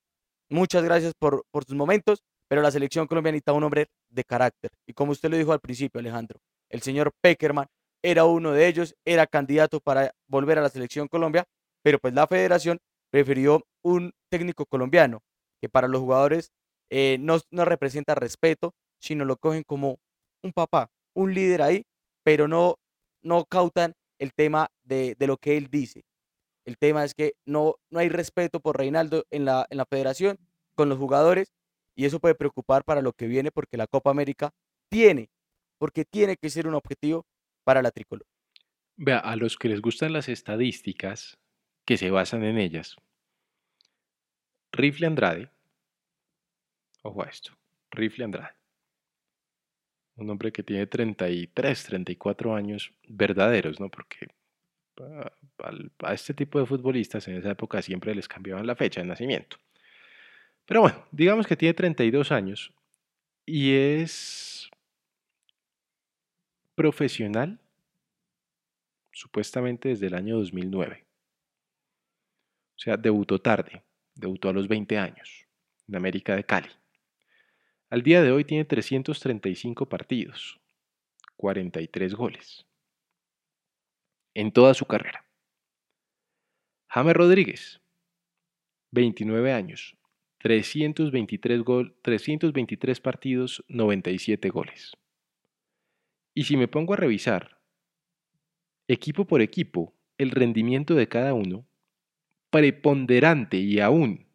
Muchas 0.49 0.83
gracias 0.83 1.13
por, 1.17 1.45
por 1.51 1.65
sus 1.65 1.75
momentos, 1.75 2.23
pero 2.47 2.61
la 2.61 2.71
selección 2.71 3.07
colombiana 3.07 3.35
necesita 3.35 3.53
un 3.53 3.63
hombre 3.63 3.87
de 4.09 4.23
carácter. 4.23 4.71
Y 4.85 4.93
como 4.93 5.11
usted 5.11 5.29
lo 5.29 5.37
dijo 5.37 5.53
al 5.53 5.59
principio, 5.59 5.99
Alejandro, 5.99 6.39
el 6.69 6.81
señor 6.81 7.11
Peckerman 7.21 7.67
era 8.03 8.25
uno 8.25 8.51
de 8.51 8.67
ellos, 8.67 8.95
era 9.05 9.27
candidato 9.27 9.79
para 9.79 10.13
volver 10.27 10.57
a 10.57 10.61
la 10.61 10.69
selección 10.69 11.07
Colombia, 11.07 11.45
pero 11.83 11.99
pues 11.99 12.13
la 12.13 12.27
federación 12.27 12.79
prefirió 13.11 13.63
un 13.83 14.13
técnico 14.29 14.65
colombiano 14.65 15.21
que 15.61 15.69
para 15.69 15.87
los 15.87 16.01
jugadores 16.01 16.51
eh, 16.89 17.17
no, 17.19 17.39
no 17.51 17.63
representa 17.63 18.15
respeto, 18.15 18.73
sino 18.99 19.23
lo 19.23 19.37
cogen 19.37 19.63
como 19.63 19.99
un 20.43 20.51
papá, 20.51 20.89
un 21.13 21.33
líder 21.33 21.61
ahí, 21.61 21.85
pero 22.23 22.47
no, 22.47 22.79
no 23.21 23.45
cautan 23.45 23.93
el 24.19 24.33
tema 24.33 24.69
de, 24.83 25.15
de, 25.17 25.27
lo 25.27 25.37
que 25.37 25.57
él 25.57 25.69
dice. 25.69 26.03
El 26.65 26.77
tema 26.77 27.03
es 27.03 27.13
que 27.13 27.33
no, 27.45 27.75
no 27.89 27.99
hay 27.99 28.09
respeto 28.09 28.59
por 28.59 28.77
Reinaldo 28.77 29.25
en 29.29 29.45
la, 29.45 29.65
en 29.69 29.77
la 29.77 29.85
federación, 29.85 30.37
con 30.75 30.89
los 30.89 30.97
jugadores, 30.97 31.53
y 31.95 32.05
eso 32.05 32.19
puede 32.19 32.35
preocupar 32.35 32.83
para 32.83 33.01
lo 33.01 33.13
que 33.13 33.27
viene 33.27 33.51
porque 33.51 33.77
la 33.77 33.87
Copa 33.87 34.11
América 34.11 34.51
tiene, 34.89 35.29
porque 35.77 36.05
tiene 36.05 36.37
que 36.37 36.49
ser 36.49 36.67
un 36.67 36.75
objetivo 36.75 37.25
para 37.63 37.81
la 37.81 37.91
tricolor. 37.91 38.25
Vea, 38.97 39.19
a 39.19 39.35
los 39.35 39.57
que 39.57 39.69
les 39.69 39.81
gustan 39.81 40.13
las 40.13 40.29
estadísticas 40.29 41.37
que 41.85 41.97
se 41.97 42.11
basan 42.11 42.43
en 42.43 42.57
ellas, 42.57 42.95
Rifle 44.71 45.07
Andrade, 45.07 45.49
ojo 47.03 47.23
a 47.23 47.27
esto, 47.27 47.51
Rifle 47.91 48.25
Andrade, 48.25 48.55
un 50.15 50.29
hombre 50.29 50.51
que 50.51 50.63
tiene 50.63 50.87
33, 50.87 51.83
34 51.83 52.55
años 52.55 52.93
verdaderos, 53.07 53.79
¿no? 53.79 53.89
Porque 53.89 54.27
a, 54.99 55.31
a, 56.03 56.13
este 56.13 56.33
tipo 56.33 56.59
de 56.59 56.65
futbolistas 56.65 57.27
en 57.27 57.37
esa 57.37 57.51
época 57.51 57.81
siempre 57.81 58.13
les 58.15 58.27
cambiaban 58.27 58.67
la 58.67 58.75
fecha 58.75 59.01
de 59.01 59.07
nacimiento. 59.07 59.57
Pero 60.65 60.81
bueno, 60.81 61.05
digamos 61.11 61.47
que 61.47 61.57
tiene 61.57 61.73
32 61.73 62.31
años 62.31 62.73
y 63.45 63.73
es 63.73 64.69
profesional 66.75 67.59
supuestamente 69.11 69.89
desde 69.89 70.07
el 70.07 70.15
año 70.15 70.37
2009. 70.37 71.05
O 72.75 72.79
sea, 72.79 72.97
debutó 72.97 73.39
tarde. 73.39 73.83
Debutó 74.15 74.49
a 74.49 74.53
los 74.53 74.67
20 74.67 74.97
años 74.97 75.47
en 75.87 75.95
América 75.95 76.35
de 76.35 76.43
Cali. 76.43 76.69
Al 77.89 78.03
día 78.03 78.21
de 78.21 78.31
hoy 78.31 78.45
tiene 78.45 78.65
335 78.65 79.87
partidos, 79.87 80.59
43 81.35 82.13
goles 82.15 82.65
en 84.33 84.51
toda 84.51 84.73
su 84.73 84.85
carrera. 84.85 85.25
James 86.87 87.15
Rodríguez, 87.15 87.81
29 88.91 89.53
años, 89.53 89.97
323, 90.39 91.61
gol, 91.63 91.95
323 92.01 92.99
partidos, 92.99 93.63
97 93.67 94.49
goles. 94.49 94.93
Y 96.33 96.43
si 96.43 96.57
me 96.57 96.67
pongo 96.67 96.93
a 96.93 96.97
revisar, 96.97 97.61
equipo 98.87 99.25
por 99.25 99.41
equipo, 99.41 99.93
el 100.17 100.31
rendimiento 100.31 100.95
de 100.95 101.07
cada 101.07 101.33
uno, 101.33 101.67
preponderante 102.51 103.57
y 103.57 103.79
aún 103.79 104.27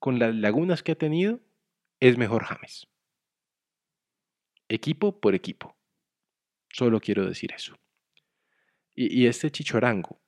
con 0.00 0.18
las 0.18 0.34
lagunas 0.34 0.82
que 0.82 0.92
ha 0.92 0.98
tenido, 0.98 1.40
es 2.00 2.18
mejor 2.18 2.44
James. 2.44 2.88
Equipo 4.68 5.20
por 5.20 5.34
equipo. 5.34 5.76
Solo 6.70 7.00
quiero 7.00 7.26
decir 7.26 7.52
eso. 7.52 7.76
Y, 8.94 9.22
y 9.22 9.26
este 9.26 9.50
Chichorango, 9.50 10.20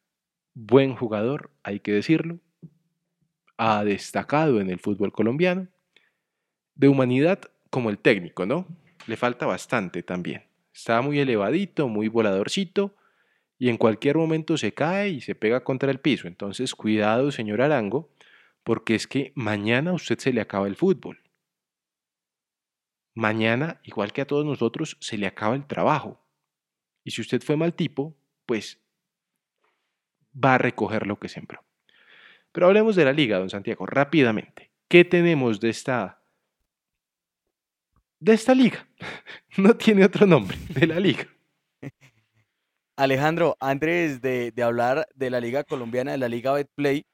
buen 0.55 0.95
jugador, 0.95 1.51
hay 1.63 1.81
que 1.81 1.93
decirlo, 1.93 2.41
ha 3.57 3.85
destacado 3.85 4.61
en 4.61 4.71
el 4.71 4.79
fútbol 4.79 5.13
colombiano. 5.13 5.69
De 6.75 6.89
humanidad 6.89 7.41
como 7.69 7.91
el 7.91 7.99
técnico, 7.99 8.47
¿no? 8.47 8.67
Le 9.07 9.17
falta 9.17 9.47
bastante 9.47 10.03
también. 10.03 10.45
Está 10.75 11.03
muy 11.03 11.19
elevadito, 11.19 11.89
muy 11.89 12.09
voladorcito, 12.09 12.95
y 13.61 13.69
en 13.69 13.77
cualquier 13.77 14.17
momento 14.17 14.57
se 14.57 14.73
cae 14.73 15.11
y 15.11 15.21
se 15.21 15.35
pega 15.35 15.63
contra 15.63 15.91
el 15.91 16.01
piso. 16.01 16.27
Entonces, 16.27 16.75
cuidado, 16.75 17.31
señor 17.31 17.61
Arango, 17.61 18.11
porque 18.65 18.95
es 18.95 19.07
que 19.07 19.33
mañana 19.35 19.91
a 19.91 19.95
usted 19.95 20.19
se 20.19 20.33
le 20.33 20.41
acaba 20.41 20.67
el 20.67 20.77
fútbol. 20.77 21.21
Mañana, 23.15 23.79
igual 23.85 24.15
que 24.15 24.23
a 24.23 24.27
todos 24.27 24.47
nosotros, 24.47 24.97
se 25.01 25.19
le 25.19 25.27
acaba 25.27 25.55
el 25.55 25.67
trabajo. 25.67 26.25
Y 27.05 27.11
si 27.11 27.21
usted 27.21 27.43
fue 27.43 27.59
mal 27.59 27.75
tipo, 27.75 28.17
pues 28.47 28.81
va 30.35 30.55
a 30.55 30.59
recoger 30.59 31.07
lo 31.07 31.21
que 31.21 31.29
sembró. 31.29 31.63
Pero 32.53 32.67
hablemos 32.67 32.97
de 32.97 33.05
la 33.05 33.13
liga, 33.13 33.39
don 33.39 33.51
Santiago, 33.51 33.85
rápidamente. 33.85 34.71
¿Qué 34.89 35.05
tenemos 35.05 35.61
de 35.61 35.69
esta 35.69 36.23
de 38.21 38.33
esta 38.33 38.55
liga? 38.55 38.89
no 39.59 39.77
tiene 39.77 40.03
otro 40.07 40.27
nombre, 40.27 40.57
de 40.71 40.87
la 40.87 40.99
liga. 40.99 41.27
Alejandro, 43.01 43.57
antes 43.61 44.21
de, 44.21 44.53
hablar 44.63 45.09
de 45.15 45.31
la 45.31 45.41
Liga 45.41 45.65
Colombiana, 45.65 46.13
de 46.13 46.19
la 46.19 46.29
Liga 46.29 46.53
Betplay, 46.53 47.07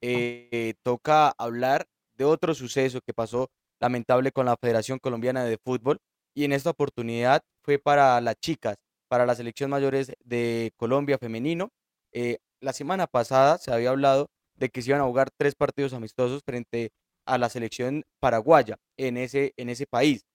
eh, 0.00 0.74
toca 0.82 1.32
hablar 1.38 1.86
de 2.16 2.24
otro 2.24 2.54
suceso 2.54 3.00
que 3.00 3.14
pasó 3.14 3.48
lamentable 3.78 4.32
con 4.32 4.46
la 4.46 4.56
Federación 4.56 4.98
Colombiana 4.98 5.44
de 5.44 5.56
Fútbol 5.56 6.00
y 6.34 6.42
en 6.42 6.52
esta 6.52 6.70
oportunidad 6.70 7.42
fue 7.62 7.78
para 7.78 8.20
las 8.20 8.34
chicas, 8.40 8.78
para 9.06 9.26
la 9.26 9.36
selección 9.36 9.70
mayores 9.70 10.12
de 10.24 10.72
Colombia 10.76 11.18
femenino. 11.18 11.70
Eh, 12.12 12.38
la 12.60 12.72
semana 12.72 13.06
pasada 13.06 13.58
se 13.58 13.70
había 13.72 13.90
hablado 13.90 14.30
de 14.56 14.70
que 14.70 14.82
se 14.82 14.90
iban 14.90 15.02
a 15.02 15.06
jugar 15.06 15.30
tres 15.36 15.54
partidos 15.54 15.92
amistosos 15.92 16.42
frente 16.44 16.90
a 17.26 17.38
la 17.38 17.48
selección 17.48 18.02
paraguaya 18.18 18.76
en 18.96 19.16
ese, 19.16 19.52
en 19.56 19.68
ese 19.68 19.86
país. 19.86 20.26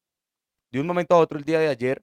De 0.72 0.80
un 0.80 0.88
momento 0.88 1.14
a 1.14 1.20
otro, 1.20 1.38
el 1.38 1.44
día 1.44 1.60
de 1.60 1.68
ayer, 1.68 2.02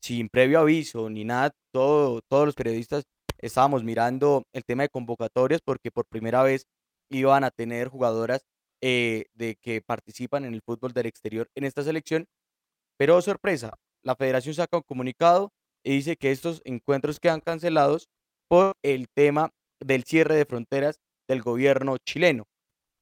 sin 0.00 0.28
previo 0.28 0.60
aviso 0.60 1.10
ni 1.10 1.24
nada, 1.24 1.50
todo, 1.72 2.20
todos 2.28 2.46
los 2.46 2.54
periodistas 2.54 3.04
estábamos 3.38 3.84
mirando 3.84 4.44
el 4.52 4.64
tema 4.64 4.82
de 4.84 4.88
convocatorias 4.88 5.60
porque 5.64 5.90
por 5.90 6.06
primera 6.06 6.42
vez 6.42 6.66
iban 7.10 7.44
a 7.44 7.50
tener 7.50 7.88
jugadoras 7.88 8.42
eh, 8.82 9.26
de 9.34 9.56
que 9.56 9.82
participan 9.82 10.44
en 10.44 10.54
el 10.54 10.62
fútbol 10.62 10.92
del 10.92 11.06
exterior 11.06 11.48
en 11.54 11.64
esta 11.64 11.82
selección. 11.82 12.26
Pero 12.98 13.16
oh, 13.16 13.22
sorpresa, 13.22 13.74
la 14.02 14.16
federación 14.16 14.54
saca 14.54 14.78
un 14.78 14.82
comunicado 14.82 15.52
y 15.84 15.92
dice 15.92 16.16
que 16.16 16.30
estos 16.30 16.62
encuentros 16.64 17.20
quedan 17.20 17.40
cancelados 17.40 18.08
por 18.48 18.74
el 18.82 19.08
tema 19.14 19.50
del 19.80 20.04
cierre 20.04 20.34
de 20.36 20.44
fronteras 20.44 20.98
del 21.28 21.42
gobierno 21.42 21.96
chileno. 21.98 22.44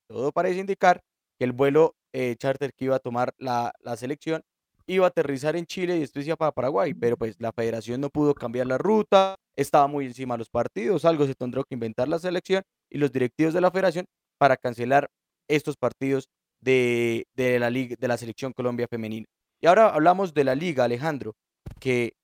Todo 0.08 0.32
parece 0.32 0.60
indicar 0.60 1.02
que 1.38 1.44
el 1.44 1.52
vuelo 1.52 1.94
eh, 2.12 2.36
charter 2.36 2.72
que 2.74 2.86
iba 2.86 2.96
a 2.96 3.00
tomar 3.00 3.34
la, 3.38 3.72
la 3.80 3.96
selección 3.96 4.42
iba 4.88 5.04
a 5.04 5.08
aterrizar 5.08 5.54
en 5.54 5.66
Chile 5.66 5.96
y 5.96 6.00
después 6.00 6.26
iba 6.26 6.36
para 6.36 6.50
Paraguay, 6.50 6.94
pero 6.94 7.16
pues 7.16 7.36
la 7.38 7.52
federación 7.52 8.00
no 8.00 8.08
pudo 8.08 8.34
cambiar 8.34 8.66
la 8.66 8.78
ruta, 8.78 9.36
estaba 9.54 9.86
muy 9.86 10.06
encima 10.06 10.34
de 10.34 10.38
los 10.38 10.48
partidos, 10.48 11.04
algo 11.04 11.26
se 11.26 11.34
tendrá 11.34 11.62
que 11.62 11.74
inventar 11.74 12.08
la 12.08 12.18
selección 12.18 12.62
y 12.90 12.98
los 12.98 13.12
directivos 13.12 13.54
de 13.54 13.60
la 13.60 13.70
federación 13.70 14.06
para 14.38 14.56
cancelar 14.56 15.10
estos 15.46 15.76
partidos 15.76 16.28
de, 16.60 17.26
de 17.36 17.58
la, 17.58 17.70
liga, 17.70 17.96
de 17.98 18.08
la 18.08 18.16
selección 18.16 18.52
Colombia 18.52 18.88
femenina. 18.88 19.26
Y 19.60 19.66
ahora 19.66 19.90
hablamos 19.90 20.32
de 20.32 20.44
la 20.44 20.54
liga, 20.54 20.84
Alejandro, 20.84 21.34
que 21.80 22.14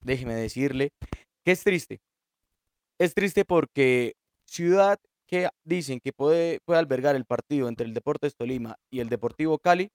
déjeme 0.00 0.34
decirle 0.34 0.90
que 1.44 1.52
es 1.52 1.64
triste. 1.64 2.00
Es 2.98 3.14
triste 3.14 3.44
porque 3.44 4.14
Ciudad 4.46 4.98
que 5.26 5.48
dicen 5.64 5.98
que 5.98 6.12
puede, 6.12 6.60
puede 6.64 6.78
albergar 6.78 7.16
el 7.16 7.24
partido 7.24 7.68
entre 7.68 7.86
el 7.86 7.94
Deportes 7.94 8.36
Tolima 8.36 8.76
y 8.90 9.00
el 9.00 9.08
Deportivo 9.08 9.58
Cali, 9.58 9.90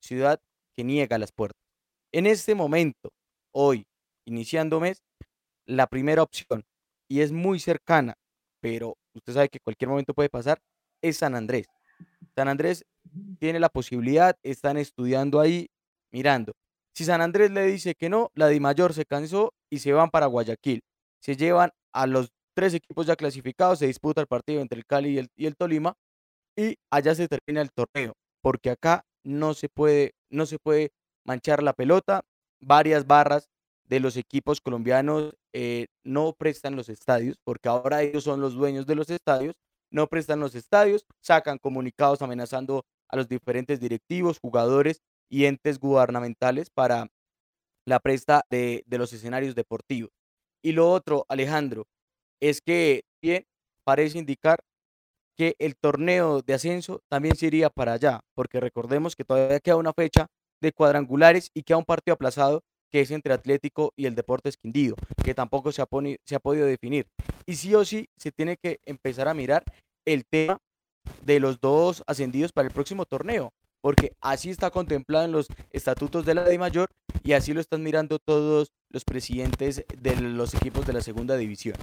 Ciudad 0.00 0.40
que 0.76 0.84
niega 0.84 1.18
las 1.18 1.32
puertas. 1.32 1.63
En 2.14 2.26
este 2.26 2.54
momento, 2.54 3.10
hoy, 3.52 3.88
iniciando 4.24 4.78
mes, 4.78 5.02
la 5.66 5.88
primera 5.88 6.22
opción, 6.22 6.62
y 7.08 7.22
es 7.22 7.32
muy 7.32 7.58
cercana, 7.58 8.14
pero 8.60 8.96
usted 9.16 9.32
sabe 9.32 9.48
que 9.48 9.58
cualquier 9.58 9.88
momento 9.88 10.14
puede 10.14 10.28
pasar, 10.28 10.60
es 11.02 11.16
San 11.16 11.34
Andrés. 11.34 11.66
San 12.36 12.46
Andrés 12.46 12.84
tiene 13.40 13.58
la 13.58 13.68
posibilidad, 13.68 14.36
están 14.44 14.76
estudiando 14.76 15.40
ahí, 15.40 15.66
mirando. 16.12 16.52
Si 16.94 17.04
San 17.04 17.20
Andrés 17.20 17.50
le 17.50 17.66
dice 17.66 17.96
que 17.96 18.08
no, 18.08 18.30
la 18.36 18.46
Di 18.46 18.60
Mayor 18.60 18.94
se 18.94 19.06
cansó 19.06 19.52
y 19.68 19.80
se 19.80 19.92
van 19.92 20.10
para 20.10 20.26
Guayaquil. 20.26 20.84
Se 21.20 21.34
llevan 21.34 21.70
a 21.92 22.06
los 22.06 22.30
tres 22.54 22.74
equipos 22.74 23.06
ya 23.06 23.16
clasificados, 23.16 23.80
se 23.80 23.88
disputa 23.88 24.20
el 24.20 24.28
partido 24.28 24.60
entre 24.60 24.78
el 24.78 24.86
Cali 24.86 25.14
y 25.14 25.18
el, 25.18 25.30
y 25.34 25.46
el 25.46 25.56
Tolima 25.56 25.94
y 26.56 26.76
allá 26.92 27.12
se 27.16 27.26
termina 27.26 27.60
el 27.60 27.72
torneo, 27.72 28.12
porque 28.40 28.70
acá 28.70 29.02
no 29.24 29.52
se 29.54 29.68
puede, 29.68 30.12
no 30.30 30.46
se 30.46 30.60
puede 30.60 30.92
manchar 31.24 31.62
la 31.62 31.72
pelota. 31.72 32.22
Varias 32.60 33.06
barras 33.06 33.48
de 33.84 34.00
los 34.00 34.16
equipos 34.16 34.60
colombianos 34.60 35.34
eh, 35.52 35.86
no 36.02 36.32
prestan 36.32 36.76
los 36.76 36.88
estadios, 36.88 37.38
porque 37.44 37.68
ahora 37.68 38.02
ellos 38.02 38.24
son 38.24 38.40
los 38.40 38.54
dueños 38.54 38.86
de 38.86 38.94
los 38.94 39.10
estadios, 39.10 39.54
no 39.90 40.06
prestan 40.08 40.40
los 40.40 40.54
estadios, 40.54 41.04
sacan 41.20 41.58
comunicados 41.58 42.22
amenazando 42.22 42.84
a 43.08 43.16
los 43.16 43.28
diferentes 43.28 43.80
directivos, 43.80 44.38
jugadores 44.40 45.02
y 45.28 45.44
entes 45.44 45.78
gubernamentales 45.78 46.70
para 46.70 47.08
la 47.86 48.00
presta 48.00 48.44
de, 48.50 48.84
los 48.88 49.12
escenarios 49.12 49.54
deportivos. 49.54 50.10
Y 50.62 50.72
lo 50.72 50.90
otro, 50.90 51.26
Alejandro, 51.28 51.86
es 52.40 52.60
que 52.60 53.04
bien 53.22 53.46
parece 53.84 54.18
indicar 54.18 54.60
que 55.36 55.56
el 55.58 55.76
torneo 55.76 56.42
de 56.42 56.54
ascenso 56.54 57.02
también 57.08 57.36
se 57.36 57.46
iría 57.46 57.70
para 57.70 57.94
allá, 57.94 58.20
porque 58.34 58.60
recordemos 58.60 59.14
que 59.14 59.24
todavía 59.24 59.60
queda 59.60 59.76
una 59.76 59.92
fecha 59.92 60.28
de 60.64 60.72
cuadrangulares 60.72 61.50
y 61.54 61.62
queda 61.62 61.78
un 61.78 61.84
partido 61.84 62.14
aplazado 62.14 62.62
que 62.90 63.00
es 63.00 63.10
entre 63.10 63.34
Atlético 63.34 63.92
y 63.96 64.06
el 64.06 64.14
Deportes 64.14 64.56
Quindío, 64.56 64.94
que 65.24 65.34
tampoco 65.34 65.72
se 65.72 65.82
ha, 65.82 65.88
se 66.24 66.34
ha 66.36 66.38
podido 66.38 66.64
definir. 66.64 67.08
Y 67.44 67.56
sí 67.56 67.74
o 67.74 67.84
sí 67.84 68.08
se 68.16 68.30
tiene 68.30 68.56
que 68.56 68.78
empezar 68.84 69.26
a 69.26 69.34
mirar 69.34 69.64
el 70.04 70.24
tema 70.24 70.58
de 71.24 71.40
los 71.40 71.60
dos 71.60 72.04
ascendidos 72.06 72.52
para 72.52 72.68
el 72.68 72.74
próximo 72.74 73.04
torneo, 73.04 73.52
porque 73.80 74.12
así 74.20 74.48
está 74.48 74.70
contemplado 74.70 75.24
en 75.24 75.32
los 75.32 75.48
estatutos 75.70 76.24
de 76.24 76.34
la 76.34 76.44
ley 76.44 76.56
mayor 76.56 76.88
y 77.24 77.32
así 77.32 77.52
lo 77.52 77.60
están 77.60 77.82
mirando 77.82 78.20
todos 78.20 78.68
los 78.90 79.04
presidentes 79.04 79.84
de 80.00 80.20
los 80.20 80.54
equipos 80.54 80.86
de 80.86 80.92
la 80.92 81.00
segunda 81.00 81.36
división. 81.36 81.76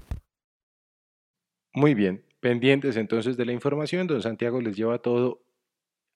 Muy 1.73 1.93
bien, 1.93 2.23
pendientes 2.39 2.95
entonces 2.95 3.36
de 3.36 3.45
la 3.45 3.51
información, 3.51 4.07
don 4.07 4.21
Santiago 4.21 4.61
les 4.61 4.77
lleva 4.77 4.99
todo 4.99 5.41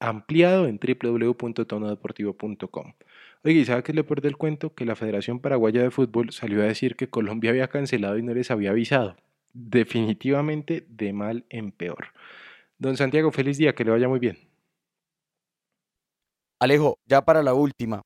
ampliado 0.06 0.68
en 0.68 0.80
www.tonodeportivo.com. 0.80 2.94
Oye, 3.44 3.54
¿y 3.54 3.66
sabe 3.66 3.84
qué 3.84 3.94
le 3.94 4.04
lo 4.04 4.28
el 4.28 4.38
cuento? 4.38 4.74
Que 4.74 4.86
la 4.86 4.96
Federación 4.96 5.40
Paraguaya 5.40 5.82
de 5.82 5.92
Fútbol 5.92 6.32
salió 6.32 6.62
a 6.62 6.66
decir 6.66 6.96
que 6.96 7.10
Colombia 7.10 7.52
había 7.52 7.68
cancelado 7.68 8.18
y 8.18 8.24
no 8.24 8.34
les 8.34 8.52
había 8.52 8.72
avisado. 8.72 9.16
Definitivamente 9.54 10.86
de 10.90 11.14
mal 11.14 11.46
en 11.50 11.72
peor. 11.72 12.08
Don 12.78 12.98
Santiago, 12.98 13.32
feliz 13.32 13.58
día, 13.58 13.76
que 13.76 13.86
le 13.86 13.92
vaya 13.92 14.08
muy 14.08 14.20
bien. 14.20 14.38
Alejo, 16.60 17.00
ya 17.06 17.24
para 17.24 17.44
la 17.44 17.54
última. 17.54 18.02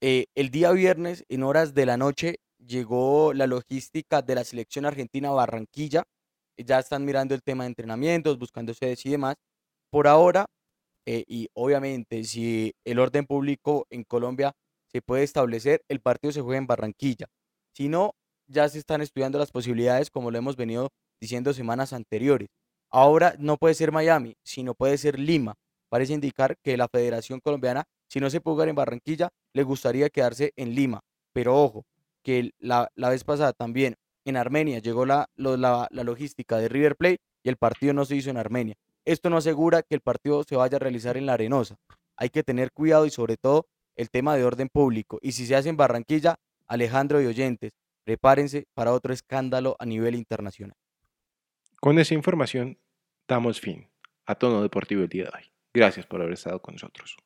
Eh, 0.00 0.26
el 0.34 0.50
día 0.50 0.72
viernes, 0.72 1.24
en 1.28 1.42
horas 1.42 1.74
de 1.74 1.86
la 1.86 1.96
noche, 1.96 2.36
llegó 2.58 3.32
la 3.34 3.46
logística 3.46 4.22
de 4.22 4.34
la 4.34 4.44
selección 4.44 4.86
argentina 4.86 5.30
Barranquilla 5.30 6.04
ya 6.64 6.78
están 6.78 7.04
mirando 7.04 7.34
el 7.34 7.42
tema 7.42 7.64
de 7.64 7.68
entrenamientos, 7.68 8.38
buscando 8.38 8.74
sedes 8.74 9.04
y 9.06 9.10
demás. 9.10 9.36
Por 9.90 10.06
ahora, 10.06 10.46
eh, 11.10 11.24
y 11.26 11.48
obviamente 11.54 12.22
si 12.24 12.74
el 12.84 12.98
orden 12.98 13.24
público 13.24 13.86
en 13.88 14.04
Colombia 14.04 14.52
se 14.92 15.00
puede 15.00 15.22
establecer, 15.22 15.80
el 15.88 16.00
partido 16.00 16.32
se 16.32 16.42
juega 16.42 16.58
en 16.58 16.66
Barranquilla. 16.66 17.28
Si 17.72 17.88
no, 17.88 18.12
ya 18.46 18.68
se 18.68 18.78
están 18.78 19.00
estudiando 19.00 19.38
las 19.38 19.50
posibilidades, 19.50 20.10
como 20.10 20.30
lo 20.30 20.36
hemos 20.36 20.54
venido 20.56 20.90
diciendo 21.18 21.54
semanas 21.54 21.94
anteriores. 21.94 22.50
Ahora 22.90 23.34
no 23.38 23.56
puede 23.56 23.72
ser 23.74 23.90
Miami, 23.90 24.36
sino 24.44 24.74
puede 24.74 24.98
ser 24.98 25.18
Lima. 25.18 25.54
Parece 25.88 26.12
indicar 26.12 26.58
que 26.62 26.76
la 26.76 26.88
Federación 26.88 27.40
Colombiana, 27.40 27.84
si 28.10 28.20
no 28.20 28.28
se 28.28 28.42
puede 28.42 28.56
jugar 28.56 28.68
en 28.68 28.76
Barranquilla, 28.76 29.30
le 29.54 29.62
gustaría 29.62 30.10
quedarse 30.10 30.52
en 30.56 30.74
Lima. 30.74 31.00
Pero 31.32 31.56
ojo, 31.56 31.86
que 32.22 32.50
la, 32.58 32.90
la 32.94 33.08
vez 33.08 33.24
pasada 33.24 33.54
también 33.54 33.94
en 34.26 34.36
Armenia, 34.36 34.80
llegó 34.80 35.06
la, 35.06 35.30
la, 35.36 35.88
logística 35.90 36.58
de 36.58 36.68
River 36.68 36.96
Plate 36.96 37.20
y 37.42 37.48
el 37.48 37.56
partido 37.56 37.94
no 37.94 38.04
se 38.04 38.16
hizo 38.16 38.28
en 38.28 38.36
Armenia. 38.36 38.74
Esto 39.08 39.30
no 39.30 39.38
asegura 39.38 39.82
que 39.82 39.94
el 39.94 40.02
partido 40.02 40.44
se 40.44 40.54
vaya 40.54 40.76
a 40.76 40.80
realizar 40.80 41.16
en 41.16 41.24
la 41.24 41.32
Arenosa. 41.32 41.78
Hay 42.14 42.28
que 42.28 42.42
tener 42.42 42.72
cuidado 42.72 43.06
y 43.06 43.10
sobre 43.10 43.38
todo 43.38 43.66
el 43.96 44.10
tema 44.10 44.36
de 44.36 44.44
orden 44.44 44.68
público. 44.68 45.18
Y 45.22 45.32
si 45.32 45.46
se 45.46 45.56
hace 45.56 45.70
en 45.70 45.78
Barranquilla, 45.78 46.36
Alejandro 46.66 47.22
y 47.22 47.24
oyentes, 47.24 47.72
prepárense 48.04 48.66
para 48.74 48.92
otro 48.92 49.14
escándalo 49.14 49.76
a 49.78 49.86
nivel 49.86 50.14
internacional. 50.14 50.76
Con 51.80 51.98
esa 51.98 52.12
información 52.12 52.78
damos 53.26 53.62
fin 53.62 53.88
a 54.26 54.34
Tono 54.34 54.60
Deportivo 54.60 55.04
el 55.04 55.08
día 55.08 55.24
de 55.24 55.30
hoy. 55.30 55.52
Gracias 55.72 56.04
por 56.04 56.20
haber 56.20 56.34
estado 56.34 56.60
con 56.60 56.74
nosotros. 56.74 57.16